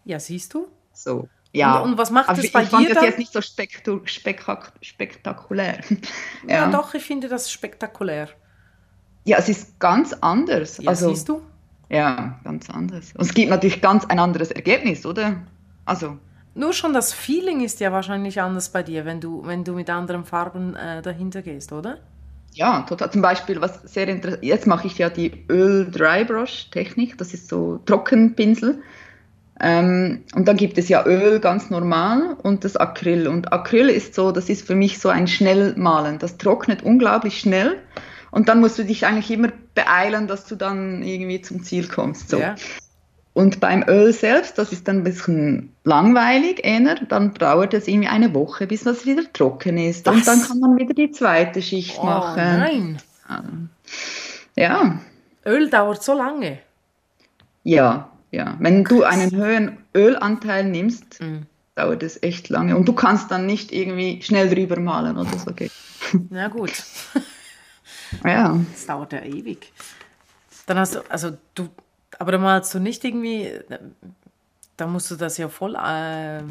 Ja, 0.06 0.20
siehst 0.20 0.54
du? 0.54 0.68
So. 0.94 1.28
Ja. 1.52 1.80
Und, 1.80 1.92
und 1.92 1.98
was 1.98 2.12
macht 2.12 2.30
aber 2.30 2.42
das 2.42 2.52
bei 2.52 2.64
ich 2.64 2.70
dir? 2.70 2.80
Ich 2.80 2.86
fand 2.86 2.96
das 2.96 3.04
jetzt 3.04 3.20
nicht 3.20 3.34
so 3.34 3.42
spektu 3.42 4.00
spektak 4.06 4.72
spektakulär. 4.82 5.82
ja. 6.48 6.56
ja. 6.56 6.72
doch, 6.72 6.94
ich 6.94 7.04
finde 7.04 7.28
das 7.28 7.52
spektakulär. 7.52 8.30
Ja, 9.26 9.38
es 9.40 9.50
ist 9.50 9.78
ganz 9.80 10.14
anders. 10.14 10.78
Ja, 10.78 10.88
also, 10.90 11.10
siehst 11.10 11.28
du? 11.28 11.42
Ja, 11.90 12.40
ganz 12.44 12.70
anders. 12.70 13.14
Und 13.14 13.22
es 13.22 13.34
gibt 13.34 13.50
natürlich 13.50 13.82
ganz 13.82 14.06
ein 14.06 14.20
anderes 14.20 14.52
Ergebnis, 14.52 15.06
oder? 15.06 15.38
Also 15.86 16.18
nur 16.58 16.74
schon 16.74 16.94
das 16.94 17.14
Feeling 17.14 17.62
ist 17.64 17.80
ja 17.80 17.92
wahrscheinlich 17.92 18.42
anders 18.42 18.70
bei 18.70 18.82
dir, 18.82 19.06
wenn 19.06 19.22
du, 19.22 19.46
wenn 19.46 19.64
du 19.64 19.74
mit 19.74 19.90
anderen 19.90 20.26
Farben 20.26 20.76
äh, 20.76 21.02
dahinter 21.04 21.44
gehst, 21.44 21.72
oder? 21.72 22.00
Ja, 22.54 22.82
total. 22.82 23.12
Zum 23.12 23.22
Beispiel, 23.22 23.62
was 23.62 23.80
sehr 23.84 24.08
interessant 24.08 24.44
jetzt 24.44 24.66
mache 24.66 24.88
ich 24.88 24.98
ja 24.98 25.12
die 25.12 25.46
Öl-Dry-Brush-Technik, 25.50 27.18
das 27.20 27.36
ist 27.36 27.48
so 27.48 27.80
Trockenpinsel. 27.86 28.82
Ähm, 29.60 30.24
und 30.36 30.48
dann 30.48 30.58
gibt 30.58 30.80
es 30.80 30.90
ja 30.90 31.06
Öl 31.06 31.40
ganz 31.40 31.70
normal 31.70 32.38
und 32.42 32.64
das 32.64 32.76
Acryl. 32.76 33.28
Und 33.28 33.54
Acryl 33.54 33.90
ist 33.90 34.16
so, 34.16 34.32
das 34.32 34.50
ist 34.50 34.66
für 34.66 34.76
mich 34.76 35.00
so 35.00 35.10
ein 35.10 35.28
Schnellmalen. 35.28 36.18
Das 36.18 36.38
trocknet 36.38 36.82
unglaublich 36.82 37.40
schnell 37.40 37.78
und 38.32 38.50
dann 38.50 38.60
musst 38.60 38.78
du 38.78 38.84
dich 38.84 39.06
eigentlich 39.06 39.32
immer 39.32 39.50
beeilen, 39.76 40.28
dass 40.28 40.46
du 40.46 40.56
dann 40.56 41.04
irgendwie 41.04 41.42
zum 41.42 41.64
Ziel 41.64 41.88
kommst. 41.88 42.30
So. 42.30 42.40
Ja. 42.40 42.56
Und 43.34 43.60
beim 43.60 43.84
Öl 43.88 44.14
selbst, 44.14 44.58
das 44.58 44.72
ist 44.72 44.88
dann 44.88 44.98
ein 44.98 45.04
bisschen 45.04 45.72
langweilig, 45.84 46.66
eher, 46.66 46.96
dann 47.08 47.36
dauert 47.36 47.76
es 47.76 47.88
irgendwie 47.88 48.08
eine 48.08 48.34
Woche, 48.34 48.66
bis 48.66 48.84
das 48.84 49.06
wieder 49.06 49.32
trocken 49.32 49.78
ist. 49.78 50.08
Was? 50.08 50.16
Und 50.16 50.28
dann 50.28 50.42
kann 50.42 50.60
man 50.60 50.76
wieder 50.76 50.96
die 50.96 51.12
zweite 51.12 51.62
Schicht 51.62 52.00
oh, 52.02 52.06
machen. 52.06 52.36
Nein. 52.36 53.00
Ja. 54.56 55.00
Öl 55.46 55.70
dauert 55.70 56.02
so 56.04 56.16
lange. 56.16 56.58
Ja, 57.64 58.10
ja. 58.32 58.56
Wenn 58.60 58.84
du 58.84 59.04
einen 59.04 59.30
höheren 59.30 59.78
Ölanteil 59.94 60.64
nimmst, 60.64 61.22
mm. 61.22 61.44
dauert 61.76 62.02
es 62.02 62.24
echt 62.24 62.50
lange. 62.50 62.76
Und 62.76 62.88
du 62.88 62.94
kannst 62.94 63.30
dann 63.30 63.46
nicht 63.46 63.72
irgendwie 63.72 64.20
schnell 64.24 64.50
drüber 64.50 64.80
malen 64.80 65.16
oder 65.16 65.38
so. 65.38 65.54
Geht. 65.54 65.72
Na 66.32 66.48
gut. 66.48 66.72
ja. 68.24 68.60
Das 68.72 68.86
dauert 68.86 69.14
ja 69.14 69.22
ewig. 69.22 69.72
Dann 70.66 70.78
hast 70.80 70.96
du, 70.96 71.02
also 71.10 71.38
du, 71.56 71.70
aber 72.20 72.32
da 72.32 72.38
malst 72.38 72.74
du 72.74 72.80
nicht 72.80 73.04
irgendwie, 73.04 73.52
da 74.76 74.88
musst 74.88 75.10
du 75.12 75.16
das 75.16 75.38
ja 75.38 75.50
voll, 75.50 75.76
äh, 75.76 76.44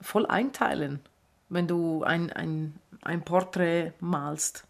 voll 0.00 0.26
einteilen, 0.26 1.00
wenn 1.48 1.66
du 1.66 2.04
ein, 2.04 2.32
ein, 2.32 2.74
ein 3.02 3.22
Porträt 3.22 3.92
malst. 4.00 4.64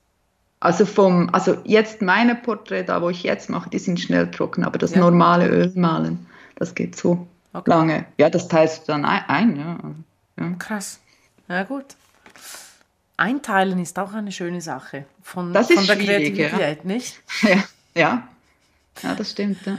Also 0.61 0.87
vom, 0.87 1.29
also 1.33 1.59
jetzt 1.65 2.01
meine 2.01 2.35
Porträt, 2.35 2.85
da 2.85 3.03
wo 3.03 3.11
ich 3.11 3.23
jetzt 3.23 3.51
mache, 3.51 3.69
die 3.69 3.79
sind 3.79 4.01
schnell 4.01 4.31
trocken, 4.31 4.65
aber 4.65 4.79
das 4.79 4.93
ja. 4.93 5.01
normale 5.01 5.49
Ölmalen, 5.49 6.27
das 6.57 6.75
geht 6.75 6.97
so 6.97 7.27
okay. 7.53 7.71
lange. 7.71 8.07
Ja, 8.19 8.31
das 8.31 8.49
teilst 8.49 8.83
du 8.83 8.93
dann 8.93 9.05
ein, 9.05 9.23
ein 9.29 9.57
ja. 9.57 9.79
ja. 10.41 10.53
Krass. 10.59 11.01
Ja 11.49 11.62
gut. 11.65 11.97
Einteilen 13.16 13.79
ist 13.79 13.98
auch 13.98 14.12
eine 14.12 14.33
schöne 14.33 14.61
Sache 14.61 15.07
von, 15.22 15.52
das 15.52 15.70
ist 15.70 15.79
von 15.79 15.87
der 15.87 15.96
Kreativität, 15.96 16.79
ja. 16.79 16.85
nicht? 16.85 17.20
Ja, 17.42 17.64
ja. 17.94 18.29
Ja, 19.02 19.14
das 19.14 19.31
stimmt. 19.31 19.64
Ja. 19.66 19.79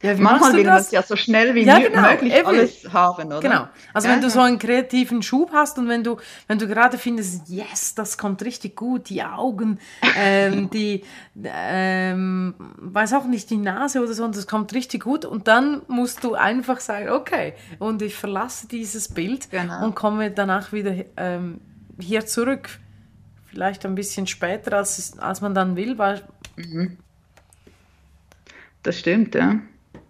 Ja, 0.00 0.14
Manchmal 0.16 0.52
will 0.52 0.64
man 0.64 0.76
es 0.76 0.92
ja 0.92 1.02
so 1.02 1.16
schnell 1.16 1.56
wie 1.56 1.64
ja, 1.64 1.80
genau, 1.80 2.02
möglich 2.02 2.32
eben. 2.32 2.46
alles 2.46 2.88
haben, 2.92 3.26
oder? 3.26 3.40
Genau. 3.40 3.68
Also 3.92 4.06
ja, 4.06 4.14
wenn 4.14 4.20
du 4.20 4.30
so 4.30 4.38
einen 4.38 4.60
kreativen 4.60 5.22
Schub 5.22 5.50
hast 5.52 5.76
und 5.76 5.88
wenn 5.88 6.04
du, 6.04 6.18
wenn 6.46 6.60
du 6.60 6.68
gerade 6.68 6.98
findest, 6.98 7.48
yes, 7.48 7.96
das 7.96 8.16
kommt 8.16 8.44
richtig 8.44 8.76
gut, 8.76 9.08
die 9.08 9.24
Augen, 9.24 9.80
ähm, 10.16 10.70
die, 10.72 11.02
ähm, 11.42 12.54
weiß 12.76 13.14
auch 13.14 13.24
nicht, 13.24 13.50
die 13.50 13.56
Nase 13.56 14.00
oder 14.00 14.12
so, 14.12 14.24
und 14.24 14.36
das 14.36 14.46
kommt 14.46 14.72
richtig 14.72 15.02
gut 15.02 15.24
und 15.24 15.48
dann 15.48 15.82
musst 15.88 16.22
du 16.22 16.34
einfach 16.34 16.78
sagen, 16.78 17.10
okay, 17.10 17.54
und 17.80 18.00
ich 18.00 18.14
verlasse 18.14 18.68
dieses 18.68 19.08
Bild 19.08 19.50
genau. 19.50 19.84
und 19.84 19.96
komme 19.96 20.30
danach 20.30 20.72
wieder 20.72 20.94
ähm, 21.16 21.60
hier 22.00 22.26
zurück. 22.26 22.78
Vielleicht 23.46 23.84
ein 23.86 23.94
bisschen 23.94 24.26
später, 24.26 24.76
als, 24.76 25.18
als 25.18 25.40
man 25.40 25.54
dann 25.54 25.76
will, 25.76 25.98
weil 25.98 26.22
mhm. 26.56 26.98
Das 28.82 28.98
stimmt, 28.98 29.34
ja. 29.34 29.56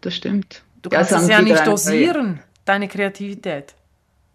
Das 0.01 0.15
stimmt. 0.15 0.63
Du 0.83 0.91
kannst 0.91 1.11
ja, 1.11 1.21
es 1.21 1.29
ja 1.29 1.43
nicht 1.43 1.67
dosieren, 1.67 2.41
deine 2.65 2.89
Kreativität. 2.89 3.75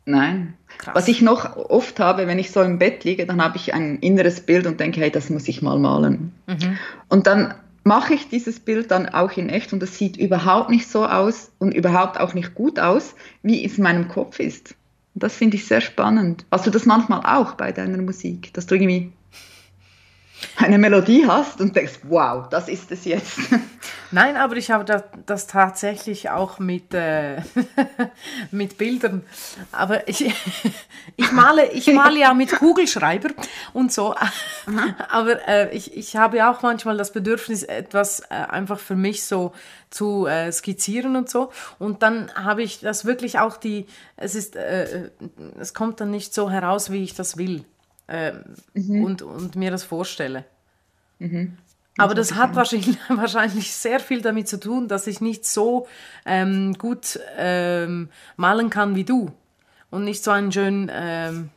Nein. 0.05 0.55
Krass. 0.77 0.95
Was 0.95 1.07
ich 1.07 1.21
noch 1.21 1.55
oft 1.55 1.99
habe, 1.99 2.27
wenn 2.27 2.39
ich 2.39 2.51
so 2.51 2.61
im 2.61 2.77
Bett 2.77 3.05
liege, 3.05 3.25
dann 3.25 3.41
habe 3.41 3.55
ich 3.55 3.73
ein 3.73 3.99
inneres 3.99 4.41
Bild 4.41 4.67
und 4.67 4.79
denke, 4.79 4.99
hey, 4.99 5.11
das 5.11 5.29
muss 5.29 5.47
ich 5.47 5.61
mal 5.61 5.79
malen. 5.79 6.33
Mhm. 6.47 6.77
Und 7.07 7.27
dann 7.27 7.53
mache 7.85 8.13
ich 8.13 8.27
dieses 8.27 8.59
Bild 8.59 8.91
dann 8.91 9.07
auch 9.07 9.31
in 9.37 9.49
echt 9.49 9.71
und 9.71 9.81
es 9.81 9.97
sieht 9.97 10.17
überhaupt 10.17 10.69
nicht 10.69 10.89
so 10.89 11.05
aus 11.05 11.51
und 11.59 11.73
überhaupt 11.73 12.19
auch 12.19 12.33
nicht 12.33 12.53
gut 12.55 12.79
aus, 12.79 13.15
wie 13.43 13.63
es 13.63 13.77
in 13.77 13.83
meinem 13.83 14.07
Kopf 14.07 14.39
ist. 14.39 14.75
Und 15.13 15.23
das 15.23 15.35
finde 15.35 15.57
ich 15.57 15.65
sehr 15.65 15.81
spannend. 15.81 16.45
Hast 16.51 16.65
du 16.65 16.71
das 16.71 16.85
manchmal 16.85 17.21
auch 17.25 17.53
bei 17.53 17.71
deiner 17.71 18.01
Musik, 18.01 18.53
dass 18.53 18.65
du 18.65 18.75
irgendwie 18.75 19.11
eine 20.57 20.77
Melodie 20.77 21.25
hast 21.27 21.61
und 21.61 21.75
denkst, 21.75 21.99
wow, 22.03 22.47
das 22.49 22.69
ist 22.69 22.91
es 22.91 23.05
jetzt. 23.05 23.39
Nein, 24.11 24.35
aber 24.37 24.55
ich 24.57 24.69
habe 24.69 24.85
das, 24.85 25.03
das 25.25 25.47
tatsächlich 25.47 26.29
auch 26.29 26.59
mit, 26.59 26.93
äh, 26.93 27.41
mit 28.51 28.77
Bildern. 28.77 29.23
Aber 29.71 30.07
ich, 30.07 30.21
ich, 31.15 31.31
male, 31.31 31.71
ich 31.71 31.91
male 31.91 32.19
ja 32.19 32.33
mit 32.33 32.51
Kugelschreiber 32.51 33.29
und 33.73 33.91
so. 33.91 34.15
Aber 35.09 35.47
äh, 35.47 35.75
ich, 35.75 35.97
ich 35.97 36.15
habe 36.15 36.37
ja 36.37 36.51
auch 36.51 36.61
manchmal 36.61 36.97
das 36.97 37.11
Bedürfnis, 37.11 37.63
etwas 37.63 38.19
äh, 38.19 38.33
einfach 38.33 38.79
für 38.79 38.95
mich 38.95 39.25
so 39.25 39.53
zu 39.89 40.27
äh, 40.27 40.51
skizzieren 40.51 41.15
und 41.15 41.29
so. 41.29 41.51
Und 41.79 42.03
dann 42.03 42.31
habe 42.35 42.61
ich 42.63 42.81
das 42.81 43.05
wirklich 43.05 43.39
auch 43.39 43.57
die, 43.57 43.87
es 44.15 44.35
ist, 44.35 44.55
äh, 44.55 45.09
es 45.59 45.73
kommt 45.73 46.01
dann 46.01 46.11
nicht 46.11 46.33
so 46.33 46.49
heraus, 46.49 46.91
wie 46.91 47.03
ich 47.03 47.15
das 47.15 47.37
will 47.37 47.65
ähm, 48.07 48.43
mhm. 48.73 49.03
und, 49.03 49.21
und 49.21 49.55
mir 49.55 49.71
das 49.71 49.83
vorstelle. 49.83 50.45
Mhm. 51.19 51.57
Aber 51.97 52.15
das 52.15 52.33
hat 52.33 52.55
wahrscheinlich, 52.55 52.97
wahrscheinlich 53.09 53.73
sehr 53.73 53.99
viel 53.99 54.21
damit 54.21 54.47
zu 54.47 54.59
tun, 54.59 54.87
dass 54.87 55.07
ich 55.07 55.21
nicht 55.21 55.45
so 55.45 55.87
ähm, 56.25 56.73
gut 56.73 57.19
ähm, 57.37 58.09
malen 58.35 58.69
kann 58.69 58.95
wie 58.95 59.03
du 59.03 59.31
und 59.91 60.03
nicht 60.03 60.23
so 60.23 60.31
einen 60.31 60.51
schönen 60.51 60.89
ähm, 60.91 61.49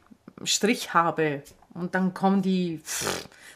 Strich 0.44 0.92
habe. 0.92 1.42
Und 1.72 1.94
dann 1.94 2.14
kommen 2.14 2.42
die, 2.42 2.82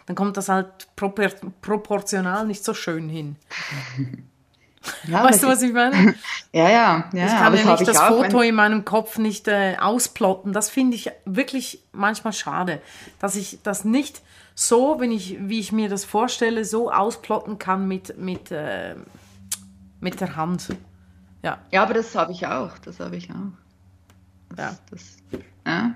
dann 0.06 0.16
kommt 0.16 0.36
das 0.36 0.48
halt 0.48 0.94
propor 0.96 1.28
proportional 1.60 2.46
nicht 2.46 2.64
so 2.64 2.74
schön 2.74 3.08
hin. 3.08 3.36
Ja, 5.06 5.24
weißt 5.24 5.42
du, 5.42 5.46
was 5.48 5.62
ich 5.62 5.72
meine? 5.72 6.14
ja, 6.52 6.70
ja, 6.70 7.10
ja. 7.12 7.26
Ich 7.26 7.32
kann 7.32 7.54
ja 7.54 7.76
nicht 7.76 7.88
das 7.88 8.00
Foto 8.00 8.40
in 8.40 8.54
meinem 8.54 8.84
Kopf 8.84 9.18
nicht 9.18 9.46
äh, 9.48 9.76
ausplotten. 9.78 10.52
Das 10.52 10.70
finde 10.70 10.96
ich 10.96 11.10
wirklich 11.24 11.82
manchmal 11.92 12.32
schade, 12.32 12.80
dass 13.18 13.36
ich 13.36 13.58
das 13.62 13.84
nicht 13.84 14.22
so, 14.54 14.96
wenn 14.98 15.12
ich, 15.12 15.36
wie 15.40 15.60
ich 15.60 15.72
mir 15.72 15.88
das 15.88 16.04
vorstelle, 16.04 16.64
so 16.64 16.90
ausplotten 16.90 17.58
kann 17.58 17.88
mit, 17.88 18.18
mit, 18.18 18.50
äh, 18.50 18.94
mit 20.00 20.20
der 20.20 20.36
Hand. 20.36 20.68
Ja. 21.42 21.58
ja, 21.70 21.82
aber 21.82 21.94
das 21.94 22.14
habe 22.14 22.32
ich 22.32 22.46
auch. 22.46 22.78
Das 22.78 23.00
habe 23.00 23.16
ich 23.16 23.30
auch. 23.30 24.54
Das, 24.54 24.58
ja. 24.58 24.78
Das, 24.90 25.16
ja. 25.66 25.94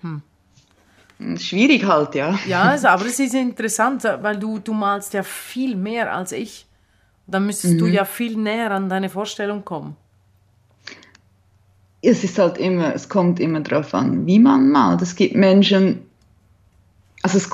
Hm. 0.00 1.38
Schwierig 1.38 1.84
halt, 1.84 2.14
ja. 2.14 2.38
Ja, 2.46 2.62
also, 2.62 2.88
aber 2.88 3.06
es 3.06 3.18
ist 3.18 3.34
interessant, 3.34 4.04
weil 4.04 4.38
du, 4.38 4.58
du 4.58 4.72
malst 4.72 5.12
ja 5.14 5.22
viel 5.22 5.76
mehr 5.76 6.12
als 6.12 6.32
ich. 6.32 6.66
Dann 7.26 7.46
müsstest 7.46 7.74
mhm. 7.74 7.78
du 7.78 7.86
ja 7.86 8.04
viel 8.04 8.36
näher 8.36 8.70
an 8.70 8.88
deine 8.88 9.08
Vorstellung 9.08 9.64
kommen. 9.64 9.96
Es 12.02 12.24
ist 12.24 12.38
halt 12.38 12.58
immer, 12.58 12.94
es 12.94 13.08
kommt 13.08 13.38
immer 13.38 13.60
darauf 13.60 13.94
an, 13.94 14.26
wie 14.26 14.40
man 14.40 14.70
malt. 14.70 15.02
Es 15.02 15.14
gibt 15.14 15.36
Menschen, 15.36 16.02
also 17.22 17.38
es, 17.38 17.48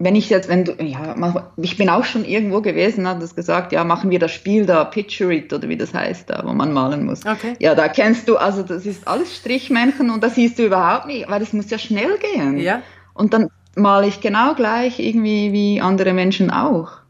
wenn 0.00 0.16
ich 0.16 0.28
jetzt, 0.28 0.48
wenn 0.48 0.64
du, 0.64 0.72
ja, 0.82 1.14
ich 1.56 1.76
bin 1.76 1.88
auch 1.88 2.04
schon 2.04 2.24
irgendwo 2.24 2.60
gewesen, 2.60 3.06
hat 3.06 3.22
das 3.22 3.36
gesagt, 3.36 3.70
ja, 3.70 3.84
machen 3.84 4.10
wir 4.10 4.18
das 4.18 4.32
Spiel 4.32 4.66
da, 4.66 4.84
Picture 4.84 5.32
It 5.32 5.52
oder 5.52 5.68
wie 5.68 5.76
das 5.76 5.94
heißt 5.94 6.28
da, 6.28 6.42
wo 6.44 6.52
man 6.52 6.72
malen 6.72 7.04
muss. 7.04 7.24
Okay. 7.24 7.54
Ja, 7.60 7.76
da 7.76 7.86
kennst 7.86 8.28
du, 8.28 8.36
also 8.36 8.64
das 8.64 8.84
ist 8.84 9.06
alles 9.06 9.36
Strichmännchen 9.36 10.10
und 10.10 10.24
das 10.24 10.34
siehst 10.34 10.58
du 10.58 10.66
überhaupt 10.66 11.06
nicht, 11.06 11.30
weil 11.30 11.40
es 11.40 11.52
muss 11.52 11.70
ja 11.70 11.78
schnell 11.78 12.18
gehen. 12.18 12.58
Ja. 12.58 12.82
Und 13.14 13.32
dann 13.32 13.50
male 13.76 14.08
ich 14.08 14.20
genau 14.20 14.54
gleich 14.54 14.98
irgendwie 14.98 15.52
wie 15.52 15.80
andere 15.80 16.12
Menschen 16.12 16.50
auch. 16.50 17.01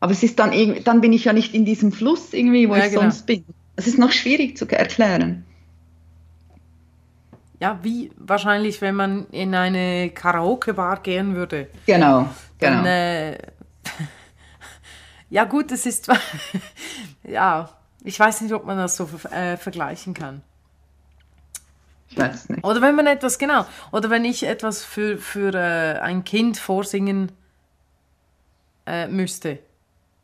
Aber 0.00 0.12
es 0.12 0.22
ist 0.22 0.38
dann 0.38 0.52
irgendwie, 0.52 0.80
dann 0.80 1.00
bin 1.00 1.12
ich 1.12 1.24
ja 1.24 1.32
nicht 1.32 1.54
in 1.54 1.64
diesem 1.64 1.92
Fluss 1.92 2.32
irgendwie, 2.32 2.68
wo 2.68 2.76
ja, 2.76 2.84
ich 2.84 2.90
genau. 2.90 3.02
sonst 3.02 3.26
bin. 3.26 3.44
Es 3.76 3.86
ist 3.86 3.98
noch 3.98 4.12
schwierig 4.12 4.56
zu 4.56 4.66
erklären. 4.66 5.44
Ja, 7.60 7.78
wie 7.82 8.10
wahrscheinlich, 8.18 8.82
wenn 8.82 8.94
man 8.94 9.26
in 9.30 9.54
eine 9.54 10.10
Karaoke-Bar 10.10 11.00
gehen 11.00 11.34
würde. 11.34 11.68
Genau, 11.86 12.28
genau. 12.58 12.76
Dann, 12.82 12.86
äh, 12.86 13.38
ja 15.30 15.44
gut, 15.44 15.72
es 15.72 15.86
ist, 15.86 16.08
ja, 17.22 17.70
ich 18.04 18.20
weiß 18.20 18.42
nicht, 18.42 18.52
ob 18.52 18.66
man 18.66 18.76
das 18.76 18.96
so 18.96 19.08
äh, 19.30 19.56
vergleichen 19.56 20.12
kann. 20.12 20.42
Ich 22.08 22.18
weiß 22.18 22.50
nicht. 22.50 22.64
Oder 22.64 22.82
wenn 22.82 22.94
man 22.94 23.06
etwas, 23.06 23.38
genau, 23.38 23.64
oder 23.90 24.10
wenn 24.10 24.24
ich 24.24 24.46
etwas 24.46 24.84
für, 24.84 25.18
für 25.18 25.54
äh, 25.54 25.98
ein 26.00 26.24
Kind 26.24 26.58
vorsingen 26.58 27.32
äh, 28.86 29.08
müsste. 29.08 29.58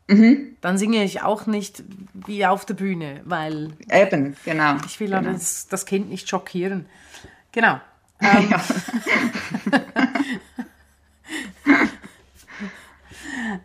Mhm. 0.07 0.57
Dann 0.61 0.77
singe 0.77 1.03
ich 1.03 1.21
auch 1.21 1.45
nicht 1.45 1.83
wie 2.13 2.45
auf 2.45 2.65
der 2.65 2.73
Bühne, 2.73 3.21
weil. 3.25 3.73
Eben, 3.89 4.35
genau. 4.43 4.75
Ich 4.85 4.99
will 4.99 5.09
genau. 5.09 5.31
Das, 5.31 5.67
das 5.67 5.85
Kind 5.85 6.09
nicht 6.09 6.29
schockieren. 6.29 6.85
Genau. 7.51 7.79
Ähm, 8.25 8.49
ja. 8.49 8.63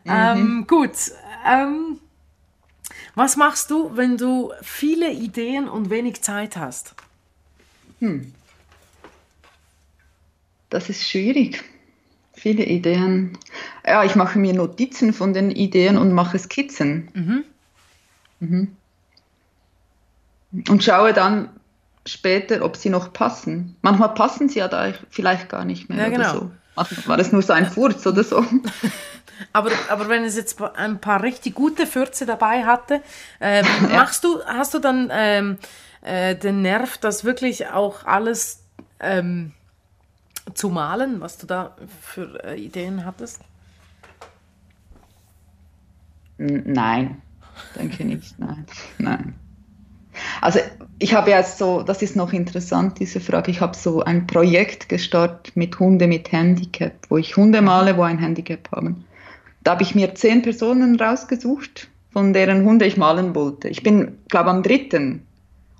ähm, 0.33 0.57
mhm. 0.57 0.67
Gut. 0.67 0.97
Ähm, 1.47 2.01
was 3.15 3.37
machst 3.37 3.71
du, 3.71 3.97
wenn 3.97 4.17
du 4.17 4.53
viele 4.63 5.13
Ideen 5.13 5.69
und 5.69 5.91
wenig 5.91 6.23
Zeit 6.23 6.57
hast? 6.57 6.97
Hm. 8.01 8.33
Das 10.71 10.89
ist 10.89 11.09
schwierig. 11.09 11.63
Viele 12.39 12.65
Ideen. 12.65 13.37
Ja, 13.85 14.05
ich 14.05 14.15
mache 14.15 14.39
mir 14.39 14.55
Notizen 14.55 15.13
von 15.13 15.35
den 15.35 15.51
Ideen 15.51 15.99
und 15.99 16.13
mache 16.13 16.39
Skizzen. 16.39 17.11
Mhm. 17.13 17.45
Mhm. 18.41 18.77
Und 20.69 20.85
schaue 20.85 21.13
dann, 21.13 21.51
später, 22.07 22.65
ob 22.65 22.77
sie 22.77 22.91
noch 22.91 23.13
passen. 23.13 23.77
Manchmal 23.83 24.15
passen 24.15 24.49
sie 24.49 24.61
ja 24.61 24.69
da 24.69 24.93
vielleicht 25.11 25.49
gar 25.49 25.65
nicht 25.65 25.89
mehr. 25.89 25.99
Ja, 25.99 26.09
genau. 26.09 26.33
so. 26.33 26.51
Manchmal 26.77 27.09
war 27.09 27.19
es 27.19 27.33
nur 27.33 27.43
so 27.43 27.53
ein 27.53 27.67
Furz 27.67 28.07
oder 28.07 28.23
so. 28.23 28.45
aber, 29.53 29.71
aber 29.89 30.09
wenn 30.09 30.25
es 30.25 30.37
jetzt 30.37 30.63
ein 30.63 31.01
paar 31.01 31.23
richtig 31.23 31.57
gute 31.57 31.87
Fürze 31.87 32.25
dabei 32.25 32.65
hatte, 32.65 33.03
äh, 33.41 33.65
machst 33.91 34.23
du, 34.23 34.43
hast 34.45 34.75
du 34.75 34.79
dann 34.79 35.11
ähm, 35.13 35.59
äh, 36.03 36.37
den 36.37 36.63
Nerv, 36.63 36.99
das 36.99 37.25
wirklich 37.25 37.67
auch 37.69 38.05
alles 38.05 38.63
ähm, 39.01 39.53
zu 40.55 40.69
malen, 40.69 41.21
was 41.21 41.39
du 41.39 41.47
da 41.47 41.77
für 42.01 42.43
äh, 42.45 42.61
Ideen 42.61 43.05
hattest? 43.05 43.41
Nein, 46.39 47.21
denke 47.77 48.05
nicht, 48.05 48.39
nein, 48.39 48.65
nein. 48.99 49.35
Also 50.41 50.61
ich 50.99 51.15
habe 51.15 51.31
jetzt 51.31 51.59
so, 51.59 51.83
das 51.83 52.03
ist 52.03 52.17
noch 52.17 52.33
interessant, 52.33 52.99
diese 52.99 53.21
Frage, 53.21 53.51
ich 53.51 53.61
habe 53.61 53.77
so 53.77 54.03
ein 54.03 54.27
Projekt 54.27 54.89
gestartet 54.89 55.57
mit 55.57 55.79
Hunde 55.79 56.07
mit 56.07 56.31
Handicap, 56.33 56.93
wo 57.09 57.19
ich 57.19 57.37
Hunde 57.37 57.63
male, 57.63 57.97
wo 57.97 58.03
ein 58.03 58.19
Handicap 58.19 58.71
haben. 58.73 59.05
Da 59.63 59.73
habe 59.73 59.83
ich 59.83 59.95
mir 59.95 60.15
zehn 60.15 60.43
Personen 60.43 60.99
rausgesucht, 61.01 61.89
von 62.13 62.33
deren 62.33 62.65
Hunde 62.65 62.87
ich 62.87 62.97
malen 62.97 63.35
wollte. 63.35 63.69
Ich 63.69 63.83
bin, 63.83 64.19
glaube 64.29 64.51
am 64.51 64.63
dritten 64.63 65.23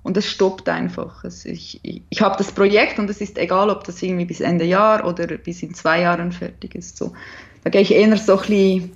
und 0.03 0.17
es 0.17 0.25
stoppt 0.25 0.69
einfach. 0.69 1.23
Also 1.23 1.49
ich, 1.49 1.79
ich, 1.83 2.01
ich 2.09 2.21
habe 2.21 2.37
das 2.37 2.51
Projekt 2.51 2.99
und 2.99 3.09
es 3.09 3.21
ist 3.21 3.37
egal, 3.37 3.69
ob 3.69 3.83
das 3.83 4.01
irgendwie 4.01 4.25
bis 4.25 4.39
Ende 4.39 4.65
Jahr 4.65 5.05
oder 5.05 5.27
bis 5.37 5.61
in 5.61 5.73
zwei 5.73 6.01
Jahren 6.01 6.31
fertig 6.31 6.75
ist. 6.75 6.97
So. 6.97 7.13
Da 7.63 7.69
gehe 7.69 7.81
ich 7.81 7.93
eher 7.93 8.15
so 8.17 8.33
ein 8.33 8.39
bisschen 8.39 8.91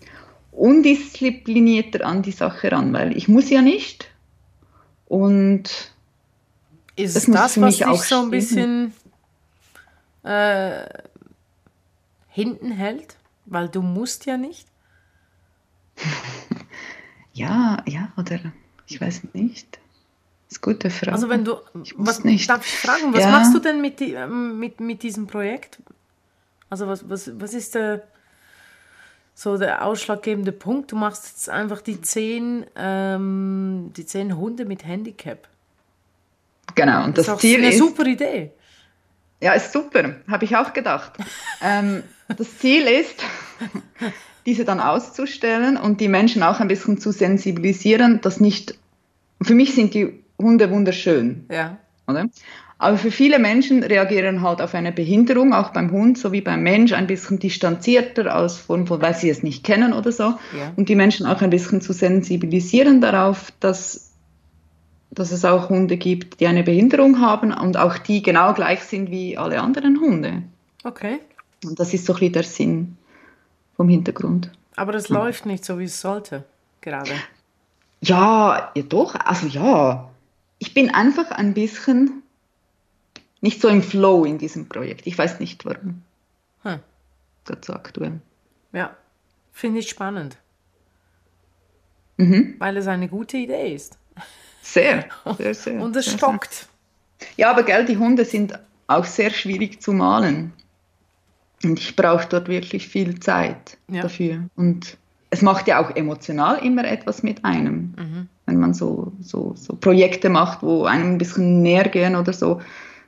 undisziplinierter 0.51 2.05
an 2.05 2.21
die 2.21 2.31
Sache 2.31 2.71
ran, 2.71 2.93
weil 2.93 3.17
ich 3.17 3.27
muss 3.27 3.49
ja 3.49 3.61
nicht 3.61 4.09
und 5.07 5.91
ist 6.95 7.15
das, 7.15 7.25
das 7.25 7.61
was 7.61 7.77
dich 7.77 8.01
so 8.03 8.21
ein 8.21 8.29
bisschen 8.29 8.93
äh, 10.23 10.85
hinten 12.29 12.71
hält? 12.71 13.17
Weil 13.45 13.67
du 13.67 13.81
musst 13.81 14.25
ja 14.25 14.37
nicht. 14.37 14.67
ja, 17.33 17.83
ja, 17.87 18.11
oder 18.15 18.39
ich 18.87 19.01
weiß 19.01 19.27
nicht. 19.33 19.79
Das 20.53 20.57
ist 20.57 20.67
eine 20.67 20.73
gute 20.73 20.89
Frage. 20.89 21.13
Also 21.13 21.29
wenn 21.29 21.45
du, 21.45 21.57
was, 21.95 22.23
nicht. 22.23 22.49
darf 22.49 22.65
ich 22.65 22.77
fragen, 22.77 23.13
was 23.13 23.21
ja. 23.21 23.31
machst 23.31 23.53
du 23.53 23.59
denn 23.59 23.81
mit, 23.81 23.99
die, 23.99 24.13
ähm, 24.13 24.59
mit, 24.59 24.79
mit 24.79 25.01
diesem 25.01 25.25
Projekt? 25.25 25.79
Also 26.69 26.87
was, 26.87 27.09
was, 27.09 27.31
was 27.39 27.53
ist 27.53 27.75
der, 27.75 28.03
so 29.33 29.57
der 29.57 29.85
ausschlaggebende 29.85 30.51
Punkt. 30.51 30.91
Du 30.91 30.95
machst 30.95 31.25
jetzt 31.25 31.49
einfach 31.49 31.81
die 31.81 32.01
zehn, 32.01 32.65
ähm, 32.75 33.91
die 33.97 34.05
zehn 34.05 34.37
Hunde 34.37 34.65
mit 34.65 34.85
Handicap. 34.85 35.47
Genau, 36.75 37.03
und 37.03 37.17
das, 37.17 37.25
das 37.25 37.35
ist 37.35 37.41
Ziel 37.41 37.59
eine 37.59 37.69
ist. 37.69 37.77
super 37.77 38.05
Idee. 38.05 38.51
Ja, 39.41 39.53
ist 39.53 39.73
super, 39.73 40.15
habe 40.27 40.45
ich 40.45 40.55
auch 40.55 40.73
gedacht. 40.73 41.13
ähm, 41.61 42.03
das 42.27 42.57
Ziel 42.59 42.83
ist, 42.83 43.23
diese 44.45 44.65
dann 44.65 44.79
auszustellen 44.79 45.77
und 45.77 45.99
die 45.99 46.07
Menschen 46.07 46.43
auch 46.43 46.59
ein 46.59 46.67
bisschen 46.67 46.99
zu 46.99 47.11
sensibilisieren, 47.11 48.21
dass 48.21 48.39
nicht. 48.39 48.77
Für 49.41 49.55
mich 49.55 49.75
sind 49.75 49.93
die 49.93 50.22
Hunde 50.39 50.69
wunderschön. 50.69 51.45
Ja. 51.51 51.77
Oder? 52.07 52.29
Aber 52.83 52.97
für 52.97 53.11
viele 53.11 53.39
Menschen 53.39 53.81
reagieren 53.81 54.41
halt 54.41 54.61
auf 54.61 54.75
eine 54.75 54.91
Behinderung, 54.91 55.53
auch 55.53 55.69
beim 55.69 55.91
Hund 55.91 56.17
sowie 56.17 56.41
beim 56.41 56.63
Mensch, 56.63 56.91
ein 56.91 57.07
bisschen 57.07 57.39
distanzierter 57.39 58.35
aus 58.35 58.57
Form 58.57 58.87
von, 58.87 59.01
weil 59.01 59.15
sie 59.15 59.29
es 59.29 59.41
nicht 59.41 59.63
kennen 59.63 59.93
oder 59.93 60.11
so. 60.11 60.23
Ja. 60.23 60.73
Und 60.75 60.89
die 60.89 60.95
Menschen 60.95 61.25
auch 61.25 61.41
ein 61.41 61.49
bisschen 61.49 61.79
zu 61.79 61.93
sensibilisieren 61.93 62.99
darauf, 62.99 63.53
dass, 63.61 64.11
dass 65.11 65.31
es 65.31 65.45
auch 65.45 65.69
Hunde 65.69 65.95
gibt, 65.95 66.41
die 66.41 66.47
eine 66.47 66.63
Behinderung 66.63 67.21
haben 67.21 67.53
und 67.53 67.77
auch 67.77 67.97
die 67.97 68.21
genau 68.21 68.53
gleich 68.53 68.81
sind 68.81 69.09
wie 69.11 69.37
alle 69.37 69.61
anderen 69.61 70.01
Hunde. 70.01 70.43
Okay. 70.83 71.19
Und 71.63 71.79
das 71.79 71.93
ist 71.93 72.05
so 72.05 72.13
ein 72.13 72.19
bisschen 72.19 72.33
der 72.33 72.43
Sinn 72.43 72.97
vom 73.77 73.87
Hintergrund. 73.87 74.51
Aber 74.75 74.91
das 74.91 75.07
ja. 75.07 75.15
läuft 75.15 75.45
nicht 75.45 75.63
so, 75.63 75.79
wie 75.79 75.85
es 75.85 76.01
sollte, 76.01 76.43
gerade. 76.81 77.11
Ja, 78.01 78.73
ja 78.75 78.83
doch, 78.83 79.15
also 79.15 79.47
ja. 79.47 80.09
Ich 80.63 80.73
bin 80.73 80.91
einfach 80.91 81.29
ein 81.31 81.53
bisschen 81.53 82.23
nicht 83.41 83.59
so 83.59 83.67
im 83.67 83.83
Flow 83.83 84.23
in 84.23 84.37
diesem 84.37 84.69
Projekt. 84.69 85.05
Ich 85.07 85.17
weiß 85.17 85.41
nicht 85.41 85.65
warum. 85.65 86.03
Hm. 86.61 86.79
Gerade 87.43 87.61
so 87.65 87.73
aktuell. 87.73 88.21
Ja, 88.71 88.95
finde 89.51 89.81
ich 89.81 89.89
spannend. 89.89 90.37
Mhm. 92.15 92.55
Weil 92.59 92.77
es 92.77 92.87
eine 92.87 93.09
gute 93.09 93.35
Idee 93.35 93.75
ist. 93.75 93.97
Sehr, 94.61 95.03
sehr, 95.37 95.53
sehr. 95.53 95.81
Und 95.81 95.97
es 95.97 96.05
sehr, 96.05 96.17
stockt. 96.17 96.53
Sehr. 96.53 97.27
Ja, 97.35 97.51
aber 97.51 97.63
gell, 97.63 97.83
die 97.83 97.97
Hunde 97.97 98.23
sind 98.23 98.57
auch 98.87 99.03
sehr 99.03 99.31
schwierig 99.31 99.81
zu 99.81 99.91
malen. 99.91 100.53
Und 101.61 101.77
ich 101.77 101.97
brauche 101.97 102.25
dort 102.29 102.47
wirklich 102.47 102.87
viel 102.87 103.19
Zeit 103.19 103.77
ja. 103.89 104.03
dafür. 104.03 104.45
Und 104.55 104.97
es 105.29 105.41
macht 105.41 105.67
ja 105.67 105.83
auch 105.83 105.93
emotional 105.93 106.59
immer 106.59 106.85
etwas 106.85 107.21
mit 107.21 107.43
einem, 107.43 107.93
mhm. 107.97 108.29
Wenn 108.45 108.59
man 108.59 108.73
so, 108.73 109.13
so, 109.21 109.53
so 109.55 109.75
Projekte 109.75 110.29
macht, 110.29 110.63
wo 110.63 110.85
einem 110.85 111.13
ein 111.13 111.17
bisschen 111.17 111.61
näher 111.61 111.87
gehen 111.87 112.15
oder 112.15 112.33
so. 112.33 112.61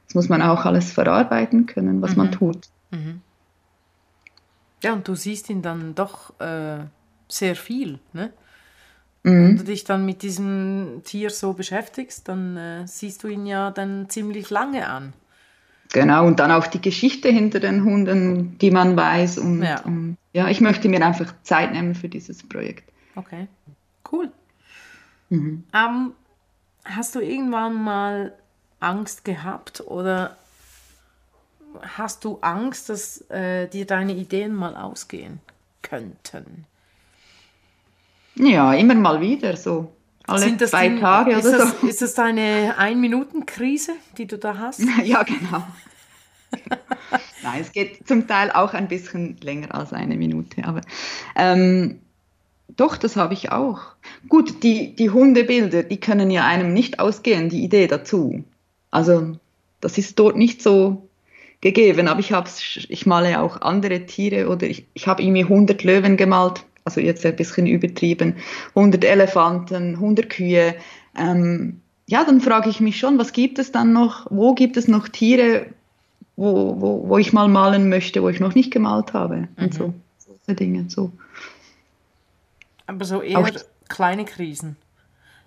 Das 0.08 0.16
muss 0.16 0.30
man 0.30 0.42
auch 0.42 0.66
alles 0.66 0.92
verarbeiten 0.92 1.66
können, 1.66 2.02
was 2.02 2.12
mhm. 2.12 2.18
man 2.18 2.32
tut. 2.32 2.70
Mhm. 2.92 3.22
Ja, 4.84 4.94
und 4.94 5.08
du 5.08 5.16
siehst 5.16 5.50
ihn 5.50 5.62
dann 5.62 5.96
doch 5.96 6.40
äh, 6.40 6.86
sehr 7.28 7.56
viel. 7.56 8.00
Ne? 8.14 8.32
Mhm. 9.24 9.48
Wenn 9.48 9.58
du 9.58 9.64
dich 9.64 9.84
dann 9.84 10.06
mit 10.06 10.22
diesem 10.22 11.02
Tier 11.04 11.32
so 11.32 11.54
beschäftigst, 11.54 12.28
dann 12.28 12.58
äh, 12.58 12.88
siehst 12.88 13.24
du 13.24 13.28
ihn 13.28 13.46
ja 13.46 13.72
dann 13.72 14.10
ziemlich 14.10 14.50
lange 14.50 14.88
an. 14.88 15.14
Genau, 15.94 16.26
und 16.26 16.40
dann 16.40 16.52
auch 16.52 16.68
die 16.68 16.82
Geschichte 16.82 17.30
hinter 17.30 17.60
den 17.60 17.84
Hunden, 17.84 18.58
die 18.60 18.72
man 18.72 18.96
weiß. 18.96 19.38
Und 19.38 19.64
ja, 19.64 19.82
und, 19.82 20.18
ja 20.34 20.50
ich 20.50 20.62
möchte 20.62 20.90
mir 20.90 21.04
einfach 21.06 21.34
Zeit 21.44 21.72
nehmen 21.72 21.96
für 21.96 22.10
dieses 22.10 22.44
Projekt. 22.44 22.92
Okay, 23.16 23.48
cool. 24.12 24.32
Mhm. 25.30 25.64
Um, 25.74 26.14
hast 26.84 27.16
du 27.16 27.20
irgendwann 27.20 27.74
mal 27.84 28.34
Angst 28.80 29.26
gehabt 29.26 29.82
oder 29.88 30.38
hast 31.82 32.24
du 32.24 32.40
Angst, 32.42 32.90
dass 32.90 33.22
äh, 33.30 33.68
dir 33.68 33.86
deine 33.86 34.14
Ideen 34.14 34.56
mal 34.56 34.76
ausgehen 34.76 35.40
könnten? 35.82 36.66
Ja, 38.36 38.74
immer 38.74 38.96
mal 38.96 39.22
wieder 39.22 39.56
so. 39.58 39.92
Alle 40.28 40.58
zwei 40.58 40.90
die, 40.90 41.00
Tage 41.00 41.32
ist 41.34 41.46
oder 41.46 41.58
das, 41.60 41.82
so. 41.82 41.88
Ist 41.88 42.02
das 42.02 42.14
deine 42.16 42.76
Ein-Minuten-Krise, 42.78 43.94
die 44.18 44.26
du 44.26 44.38
da 44.38 44.58
hast? 44.58 44.82
ja, 45.04 45.24
genau. 45.24 45.64
Nein, 47.44 47.62
es 47.62 47.72
geht 47.72 48.08
zum 48.08 48.28
Teil 48.28 48.52
auch 48.52 48.74
ein 48.74 48.88
bisschen 48.88 49.38
länger 49.42 49.74
als 49.76 49.94
eine 49.94 50.16
Minute, 50.18 50.64
aber 50.66 50.82
ähm, 51.36 52.00
doch, 52.68 52.98
das 52.98 53.16
habe 53.16 53.34
ich 53.34 53.52
auch. 53.52 53.82
Gut, 54.28 54.64
die, 54.64 54.96
die 54.96 55.10
Hundebilder, 55.10 55.84
die 55.84 56.00
können 56.00 56.32
ja 56.32 56.46
einem 56.46 56.74
nicht 56.74 57.00
ausgehen, 57.00 57.50
die 57.50 57.64
Idee 57.64 57.88
dazu. 57.88 58.44
Also 58.92 59.38
das 59.82 59.98
ist 59.98 60.18
dort 60.20 60.36
nicht 60.36 60.62
so 60.62 61.08
gegeben, 61.62 62.08
aber 62.08 62.20
ich, 62.20 62.32
ich 62.90 63.06
male 63.06 63.42
auch 63.42 63.62
andere 63.62 64.06
Tiere 64.06 64.50
oder 64.50 64.68
ich, 64.68 64.86
ich 64.94 65.08
habe 65.08 65.24
irgendwie 65.24 65.44
100 65.44 65.84
Löwen 65.84 66.18
gemalt, 66.18 66.64
also 66.84 67.02
jetzt 67.02 67.26
ein 67.26 67.36
bisschen 67.36 67.68
übertrieben, 67.68 68.36
100 68.76 69.04
Elefanten, 69.04 69.96
100 69.96 70.30
Kühe. 70.30 70.76
Ähm, 71.18 71.82
ja, 72.08 72.24
dann 72.24 72.42
frage 72.42 72.70
ich 72.70 72.80
mich 72.80 73.00
schon, 73.00 73.18
was 73.18 73.34
gibt 73.34 73.58
es 73.58 73.72
dann 73.72 73.94
noch, 73.94 74.28
wo 74.30 74.54
gibt 74.54 74.78
es 74.78 74.88
noch 74.88 75.08
Tiere, 75.08 75.68
wo, 76.36 76.80
wo, 76.80 77.10
wo 77.10 77.18
ich 77.18 77.34
mal 77.34 77.48
malen 77.48 77.90
möchte, 77.90 78.22
wo 78.22 78.30
ich 78.30 78.40
noch 78.40 78.56
nicht 78.56 78.72
gemalt 78.72 79.14
habe 79.14 79.38
mhm. 79.38 79.48
und 79.58 79.74
so, 79.74 79.94
solche 80.20 80.56
Dinge. 80.56 80.86
So. 80.90 81.12
Aber 82.88 83.06
so 83.06 83.22
eher 83.22 83.52
kleine 83.90 84.26
Krisen. 84.26 84.78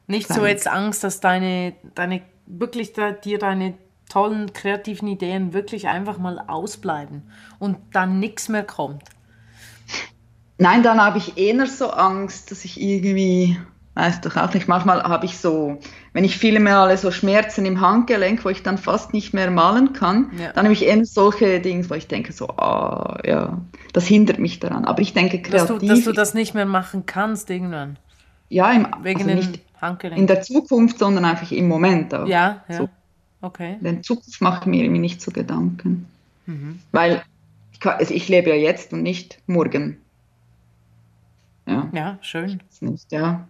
Nicht 0.07 0.27
kleine. 0.27 0.40
so 0.40 0.46
jetzt 0.46 0.68
Angst, 0.68 1.05
dass 1.05 1.20
deine, 1.20 1.74
deine 1.94 2.22
wirklich 2.46 2.92
da, 2.92 3.12
dir 3.12 3.38
deine 3.38 3.74
tollen 4.09 4.53
kreativen 4.53 5.09
Ideen 5.09 5.53
wirklich 5.53 5.88
einfach 5.88 6.18
mal 6.18 6.38
ausbleiben 6.38 7.31
und 7.59 7.77
dann 7.92 8.18
nichts 8.18 8.48
mehr 8.48 8.64
kommt. 8.64 9.05
Nein, 10.57 10.83
dann 10.83 11.01
habe 11.01 11.18
ich 11.18 11.37
eher 11.37 11.66
so 11.66 11.90
Angst, 11.90 12.51
dass 12.51 12.64
ich 12.64 12.81
irgendwie 12.81 13.59
weiß 13.99 14.21
doch 14.21 14.37
auch 14.37 14.55
nicht, 14.55 14.69
manchmal 14.69 15.03
habe 15.03 15.27
ich 15.27 15.37
so, 15.37 15.79
wenn 16.13 16.25
ich 16.25 16.39
viele 16.39 16.61
Male 16.61 16.97
so 16.97 17.11
Schmerzen 17.11 17.67
im 17.67 17.81
Handgelenk, 17.81 18.45
wo 18.45 18.49
ich 18.49 18.63
dann 18.63 18.79
fast 18.79 19.13
nicht 19.13 19.35
mehr 19.35 19.51
malen 19.51 19.93
kann, 19.93 20.31
ja. 20.39 20.53
dann 20.53 20.65
habe 20.65 20.73
ich 20.73 20.87
eher 20.87 21.05
solche 21.05 21.61
Dinge, 21.61 21.89
wo 21.91 21.95
ich 21.95 22.07
denke 22.07 22.33
so, 22.33 22.49
ah, 22.49 23.19
ja, 23.25 23.61
das 23.93 24.07
hindert 24.07 24.39
mich 24.39 24.61
daran. 24.61 24.85
Aber 24.85 25.03
ich 25.03 25.15
denke 25.15 25.43
kreativ... 25.43 25.69
Dass 25.69 25.79
du, 25.81 25.87
dass 25.87 26.05
du 26.05 26.13
das 26.13 26.35
nicht 26.35 26.55
mehr 26.55 26.67
machen 26.67 27.07
kannst 27.07 27.51
irgendwann? 27.51 27.99
Ja, 28.49 28.71
im, 28.73 28.87
Wegen 29.03 29.23
also 29.29 29.35
nicht 29.35 29.61
Handgelenk. 29.81 30.21
in 30.21 30.27
der 30.27 30.43
Zukunft, 30.43 30.99
sondern 30.99 31.25
einfach 31.25 31.51
im 31.51 31.69
Moment 31.69 32.15
auch. 32.15 32.27
Ja, 32.27 32.63
ja, 32.69 32.77
so. 32.77 32.89
okay. 33.43 33.79
In 33.83 34.03
Zukunft 34.03 34.41
mache 34.41 34.61
ich 34.61 34.67
mir 34.67 34.85
irgendwie 34.85 35.01
nicht 35.01 35.21
so 35.21 35.33
Gedanken. 35.33 36.07
Mhm. 36.47 36.79
Weil 36.93 37.23
ich, 37.73 37.81
kann, 37.81 37.99
also 37.99 38.15
ich 38.15 38.29
lebe 38.29 38.51
ja 38.51 38.57
jetzt 38.57 38.93
und 38.93 39.03
nicht 39.03 39.41
morgen. 39.47 39.99
Ja, 41.67 41.89
ja 41.93 42.19
schön. 42.23 42.63
Nicht, 42.81 43.13
ja. 43.13 43.47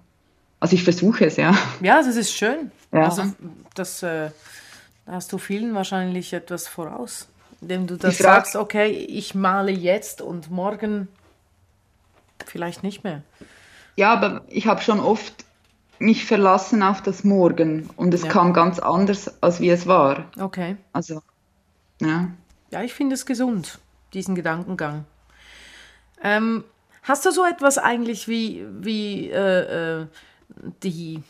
Also 0.60 0.74
ich 0.74 0.84
versuche 0.84 1.26
es, 1.26 1.36
ja. 1.36 1.56
Ja, 1.80 2.02
das 2.02 2.16
ist 2.16 2.32
schön. 2.32 2.70
Ja. 2.92 3.04
Also 3.04 3.24
das 3.74 4.02
äh, 4.02 4.30
da 5.08 5.14
hast 5.14 5.32
du 5.32 5.38
vielen 5.38 5.74
wahrscheinlich 5.74 6.34
etwas 6.34 6.68
voraus, 6.68 7.28
indem 7.62 7.86
du 7.86 7.96
das 7.96 8.18
sagst, 8.18 8.56
okay, 8.56 8.90
ich 8.90 9.34
male 9.34 9.72
jetzt 9.72 10.20
und 10.20 10.50
morgen 10.50 11.08
vielleicht 12.44 12.82
nicht 12.82 13.04
mehr. 13.04 13.22
Ja, 13.96 14.12
aber 14.12 14.42
ich 14.48 14.66
habe 14.66 14.82
schon 14.82 15.00
oft 15.00 15.46
mich 15.98 16.26
verlassen 16.26 16.82
auf 16.82 17.02
das 17.02 17.24
Morgen 17.24 17.88
und 17.96 18.12
es 18.12 18.22
ja. 18.22 18.28
kam 18.28 18.52
ganz 18.52 18.78
anders, 18.78 19.42
als 19.42 19.60
wie 19.60 19.70
es 19.70 19.86
war. 19.86 20.30
Okay. 20.38 20.76
Also, 20.92 21.22
ja. 22.02 22.28
Ja, 22.70 22.82
ich 22.82 22.92
finde 22.92 23.14
es 23.14 23.24
gesund, 23.24 23.78
diesen 24.12 24.34
Gedankengang. 24.34 25.06
Ähm, 26.22 26.64
hast 27.02 27.24
du 27.24 27.30
so 27.30 27.46
etwas 27.46 27.78
eigentlich 27.78 28.28
wie, 28.28 28.66
wie 28.78 29.30
äh, 29.30 30.02
äh, 30.02 30.06
die, 30.82 31.22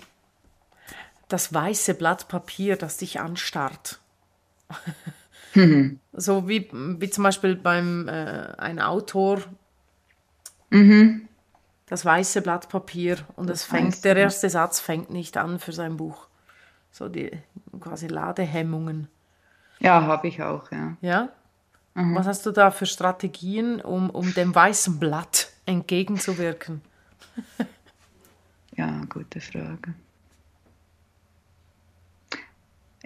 das 1.29 1.53
weiße 1.53 1.95
Blatt 1.95 2.29
Papier, 2.29 2.77
das 2.77 2.99
dich 2.99 3.21
anstarrt. 3.21 4.01
Mhm. 5.55 6.01
So 6.13 6.49
wie, 6.49 6.69
wie 6.73 7.11
zum 7.11 7.23
Beispiel 7.23 7.55
beim 7.55 8.09
äh, 8.09 8.53
ein 8.59 8.81
Autor. 8.81 9.41
Mhm. 10.71 11.29
Das 11.87 12.05
weiße 12.05 12.43
Blatt 12.43 12.69
Papier 12.69 13.19
und 13.37 13.49
das 13.49 13.61
es 13.61 13.65
fängt, 13.67 14.05
der 14.05 14.17
erste 14.17 14.51
Satz 14.51 14.81
fängt 14.81 15.11
nicht 15.11 15.37
an 15.37 15.61
für 15.61 15.73
sein 15.73 15.97
Buch. 15.97 16.27
So 16.91 17.09
die 17.09 17.31
quasi 17.81 18.09
Ladehemmungen. 18.09 19.07
Ja, 19.79 20.03
habe 20.03 20.27
ich 20.27 20.43
auch, 20.43 20.73
ja. 20.73 20.97
Ja? 21.01 21.29
Mhm. 21.95 22.15
Was 22.17 22.27
hast 22.27 22.47
du 22.47 22.51
da 22.51 22.71
für 22.71 22.87
Strategien, 22.87 23.81
um, 23.81 24.11
um 24.11 24.35
dem 24.35 24.55
weißen 24.55 24.99
Blatt 24.99 25.51
entgegenzuwirken? 25.67 26.83
Ja, 28.79 29.03
gute 29.09 29.41
Frage. 29.41 29.93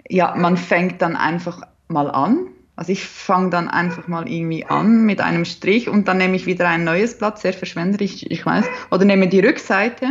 Ja, 0.07 0.35
man 0.35 0.55
fängt 0.55 1.01
dann 1.01 1.15
einfach 1.15 1.61
mal 1.87 2.11
an. 2.11 2.49
Also 2.75 2.91
ich 2.91 3.03
fange 3.03 3.49
dann 3.49 3.69
einfach 3.69 4.07
mal 4.07 4.29
irgendwie 4.29 4.65
an 4.65 5.05
mit 5.05 5.19
einem 5.19 5.45
Strich 5.45 5.89
und 5.89 6.07
dann 6.07 6.17
nehme 6.17 6.35
ich 6.35 6.45
wieder 6.45 6.67
ein 6.69 6.83
neues 6.83 7.17
Blatt, 7.17 7.39
sehr 7.39 7.53
verschwenderisch, 7.53 8.23
ich 8.23 8.45
weiß, 8.45 8.65
oder 8.91 9.05
nehme 9.05 9.27
die 9.27 9.39
Rückseite 9.39 10.07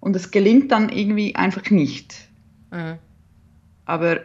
und 0.00 0.14
es 0.16 0.30
gelingt 0.30 0.72
dann 0.72 0.90
irgendwie 0.90 1.36
einfach 1.36 1.70
nicht. 1.70 2.28
Mhm. 2.70 2.98
Aber 3.84 4.20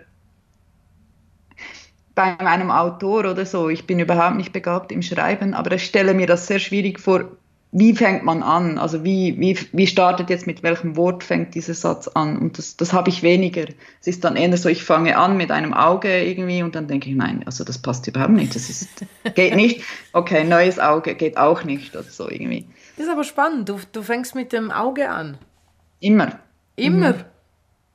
bei 2.15 2.39
einem 2.39 2.71
Autor 2.71 3.29
oder 3.29 3.45
so, 3.45 3.69
ich 3.69 3.85
bin 3.85 3.99
überhaupt 3.99 4.37
nicht 4.37 4.53
begabt 4.53 4.91
im 4.91 5.01
Schreiben, 5.01 5.53
aber 5.53 5.73
ich 5.73 5.85
stelle 5.85 6.13
mir 6.13 6.27
das 6.27 6.47
sehr 6.47 6.59
schwierig 6.59 6.99
vor, 6.99 7.37
wie 7.77 7.95
fängt 7.95 8.23
man 8.23 8.41
an? 8.41 8.79
Also 8.79 9.03
wie, 9.03 9.39
wie, 9.39 9.57
wie 9.71 9.85
startet 9.85 10.31
jetzt 10.31 10.47
mit 10.47 10.63
welchem 10.63 10.95
Wort 10.95 11.23
fängt 11.23 11.53
dieser 11.53 11.75
Satz 11.75 12.07
an? 12.07 12.37
Und 12.37 12.57
das, 12.57 12.75
das 12.75 12.91
habe 12.91 13.09
ich 13.09 13.21
weniger. 13.21 13.65
Es 14.01 14.07
ist 14.07 14.23
dann 14.23 14.35
eher 14.35 14.57
so, 14.57 14.67
ich 14.67 14.83
fange 14.83 15.15
an 15.15 15.37
mit 15.37 15.51
einem 15.51 15.75
Auge 15.75 16.23
irgendwie 16.23 16.63
und 16.63 16.73
dann 16.73 16.87
denke 16.87 17.09
ich, 17.09 17.15
nein, 17.15 17.43
also 17.45 17.63
das 17.63 17.77
passt 17.77 18.07
überhaupt 18.07 18.33
nicht. 18.33 18.55
Das 18.55 18.69
ist, 18.69 19.05
geht 19.35 19.55
nicht. 19.55 19.83
Okay, 20.11 20.43
neues 20.43 20.79
Auge 20.79 21.13
geht 21.13 21.37
auch 21.37 21.63
nicht 21.63 21.95
oder 21.95 22.03
so 22.03 22.27
irgendwie. 22.29 22.67
Das 22.95 23.05
ist 23.05 23.11
aber 23.11 23.23
spannend. 23.23 23.69
Du, 23.69 23.79
du 23.91 24.01
fängst 24.01 24.33
mit 24.33 24.53
dem 24.53 24.71
Auge 24.71 25.09
an. 25.11 25.37
Immer. 25.99 26.39
Immer? 26.75 27.13
Mhm. 27.13 27.23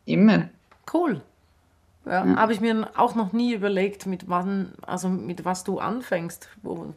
Immer. 0.04 0.48
Cool. 0.92 1.22
Ja, 2.06 2.24
ja. 2.24 2.36
Habe 2.36 2.52
ich 2.52 2.60
mir 2.60 2.88
auch 2.96 3.16
noch 3.16 3.32
nie 3.32 3.52
überlegt, 3.52 4.06
mit 4.06 4.28
wann, 4.28 4.74
also 4.82 5.08
mit 5.08 5.44
was 5.44 5.64
du 5.64 5.80
anfängst, 5.80 6.48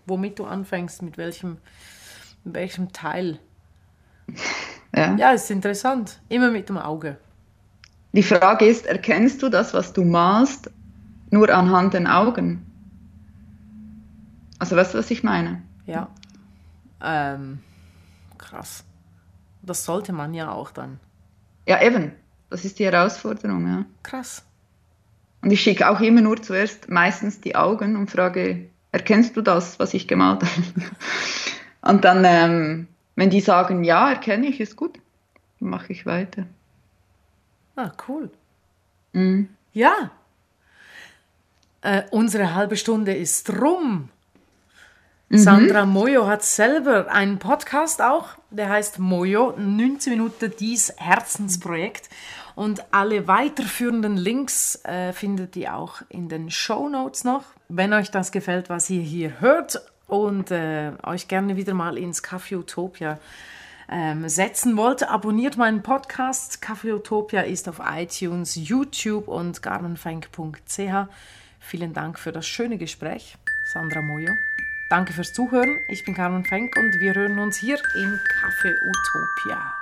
womit 0.06 0.38
du 0.38 0.46
anfängst, 0.46 1.02
mit 1.02 1.18
welchem 1.18 1.58
in 2.46 2.54
welchem 2.54 2.94
Teil? 2.94 3.40
Ja. 4.96 5.14
ja, 5.18 5.32
ist 5.32 5.52
interessant. 5.52 6.22
Immer 6.30 6.52
mit 6.52 6.70
dem 6.70 6.78
Auge. 6.78 7.18
Die 8.14 8.24
Frage 8.24 8.66
ist, 8.66 8.86
erkennst 8.86 9.44
du 9.44 9.50
das, 9.50 9.74
was 9.74 9.92
du 9.92 10.06
malst, 10.06 10.72
nur 11.32 11.50
anhand 11.50 11.94
den 11.94 12.08
Augen? 12.08 12.66
Also 14.58 14.78
weißt 14.78 14.94
du, 14.94 15.00
was 15.00 15.12
ich 15.12 15.22
meine? 15.22 15.62
Ja. 15.86 16.08
Ähm, 17.04 17.60
krass. 18.38 18.86
Das 19.64 19.84
sollte 19.84 20.14
man 20.14 20.34
ja 20.34 20.50
auch 20.50 20.72
dann. 20.72 20.98
Ja, 21.68 21.82
eben. 21.82 22.14
Das 22.50 22.64
ist 22.64 22.80
die 22.80 22.86
Herausforderung, 22.86 23.68
ja. 23.68 23.86
Krass. 24.02 24.46
Und 25.42 25.52
ich 25.52 25.62
schicke 25.62 25.90
auch 25.90 26.00
immer 26.00 26.22
nur 26.22 26.42
zuerst 26.42 26.90
meistens 26.90 27.42
die 27.42 27.58
Augen 27.58 27.98
und 27.98 28.10
frage, 28.10 28.70
erkennst 28.94 29.36
du 29.36 29.42
das, 29.42 29.78
was 29.78 29.94
ich 29.94 30.08
gemalt 30.08 30.42
habe? 30.44 30.52
Und 31.86 32.04
dann, 32.04 32.26
ähm, 32.26 32.88
wenn 33.16 33.30
die 33.30 33.42
sagen, 33.42 33.84
ja, 33.84 34.10
erkenne 34.10 34.48
ich, 34.48 34.60
ist 34.60 34.76
gut, 34.76 35.00
dann 35.60 35.70
mache 35.70 35.94
ich 35.94 36.06
weiter. 36.06 36.46
Ah, 37.76 37.92
cool. 38.08 38.32
Mhm. 39.14 39.50
Ja. 39.72 40.10
Äh, 41.82 42.04
unsere 42.10 42.56
halbe 42.56 42.76
Stunde 42.76 43.14
ist 43.14 43.62
rum. 43.62 44.10
Mhm. 45.30 45.38
Sandra 45.38 45.86
Moyo 45.86 46.26
hat 46.26 46.44
selber 46.44 47.12
einen 47.12 47.38
Podcast 47.38 48.02
auch, 48.02 48.30
der 48.50 48.70
heißt 48.70 48.98
Moyo, 48.98 49.54
19 49.56 50.14
Minuten 50.14 50.54
dies 50.60 50.92
Herzensprojekt. 50.98 52.10
Und 52.56 52.84
alle 52.92 53.28
weiterführenden 53.28 54.18
Links 54.18 54.84
äh, 54.86 55.14
findet 55.14 55.56
ihr 55.56 55.76
auch 55.76 56.02
in 56.10 56.30
den 56.30 56.50
Show 56.50 56.90
Notes 56.90 57.26
noch. 57.26 57.44
Wenn 57.68 57.94
euch 57.94 58.10
das 58.10 58.32
gefällt, 58.32 58.70
was 58.70 58.90
ihr 58.90 59.02
hier 59.02 59.40
hört 59.40 59.82
und 60.08 60.52
äh, 60.52 60.92
euch 61.04 61.28
gerne 61.28 61.56
wieder 61.56 61.74
mal 61.74 61.98
ins 61.98 62.24
Café 62.24 62.58
Utopia 62.58 63.20
ähm, 63.90 64.28
setzen 64.28 64.78
wollt, 64.78 65.04
abonniert 65.04 65.58
meinen 65.58 65.84
Podcast. 65.84 66.64
Café 66.64 66.94
Utopia 66.94 67.42
ist 67.42 67.70
auf 67.70 67.82
iTunes, 67.84 68.56
YouTube 68.56 69.28
und 69.28 69.62
garmenfenk.ch. 69.62 71.08
Vielen 71.60 71.94
Dank 71.94 72.20
für 72.20 72.32
das 72.32 72.46
schöne 72.46 72.78
Gespräch, 72.78 73.38
Sandra 73.64 74.02
Mojo. 74.02 74.34
Danke 74.90 75.14
fürs 75.14 75.34
Zuhören. 75.34 75.80
Ich 75.88 76.06
bin 76.06 76.14
Carmen 76.14 76.46
Fenk 76.46 76.76
und 76.78 77.00
wir 77.00 77.16
hören 77.16 77.40
uns 77.40 77.58
hier 77.58 77.78
im 77.96 78.20
Café 78.42 78.76
Utopia. 78.82 79.75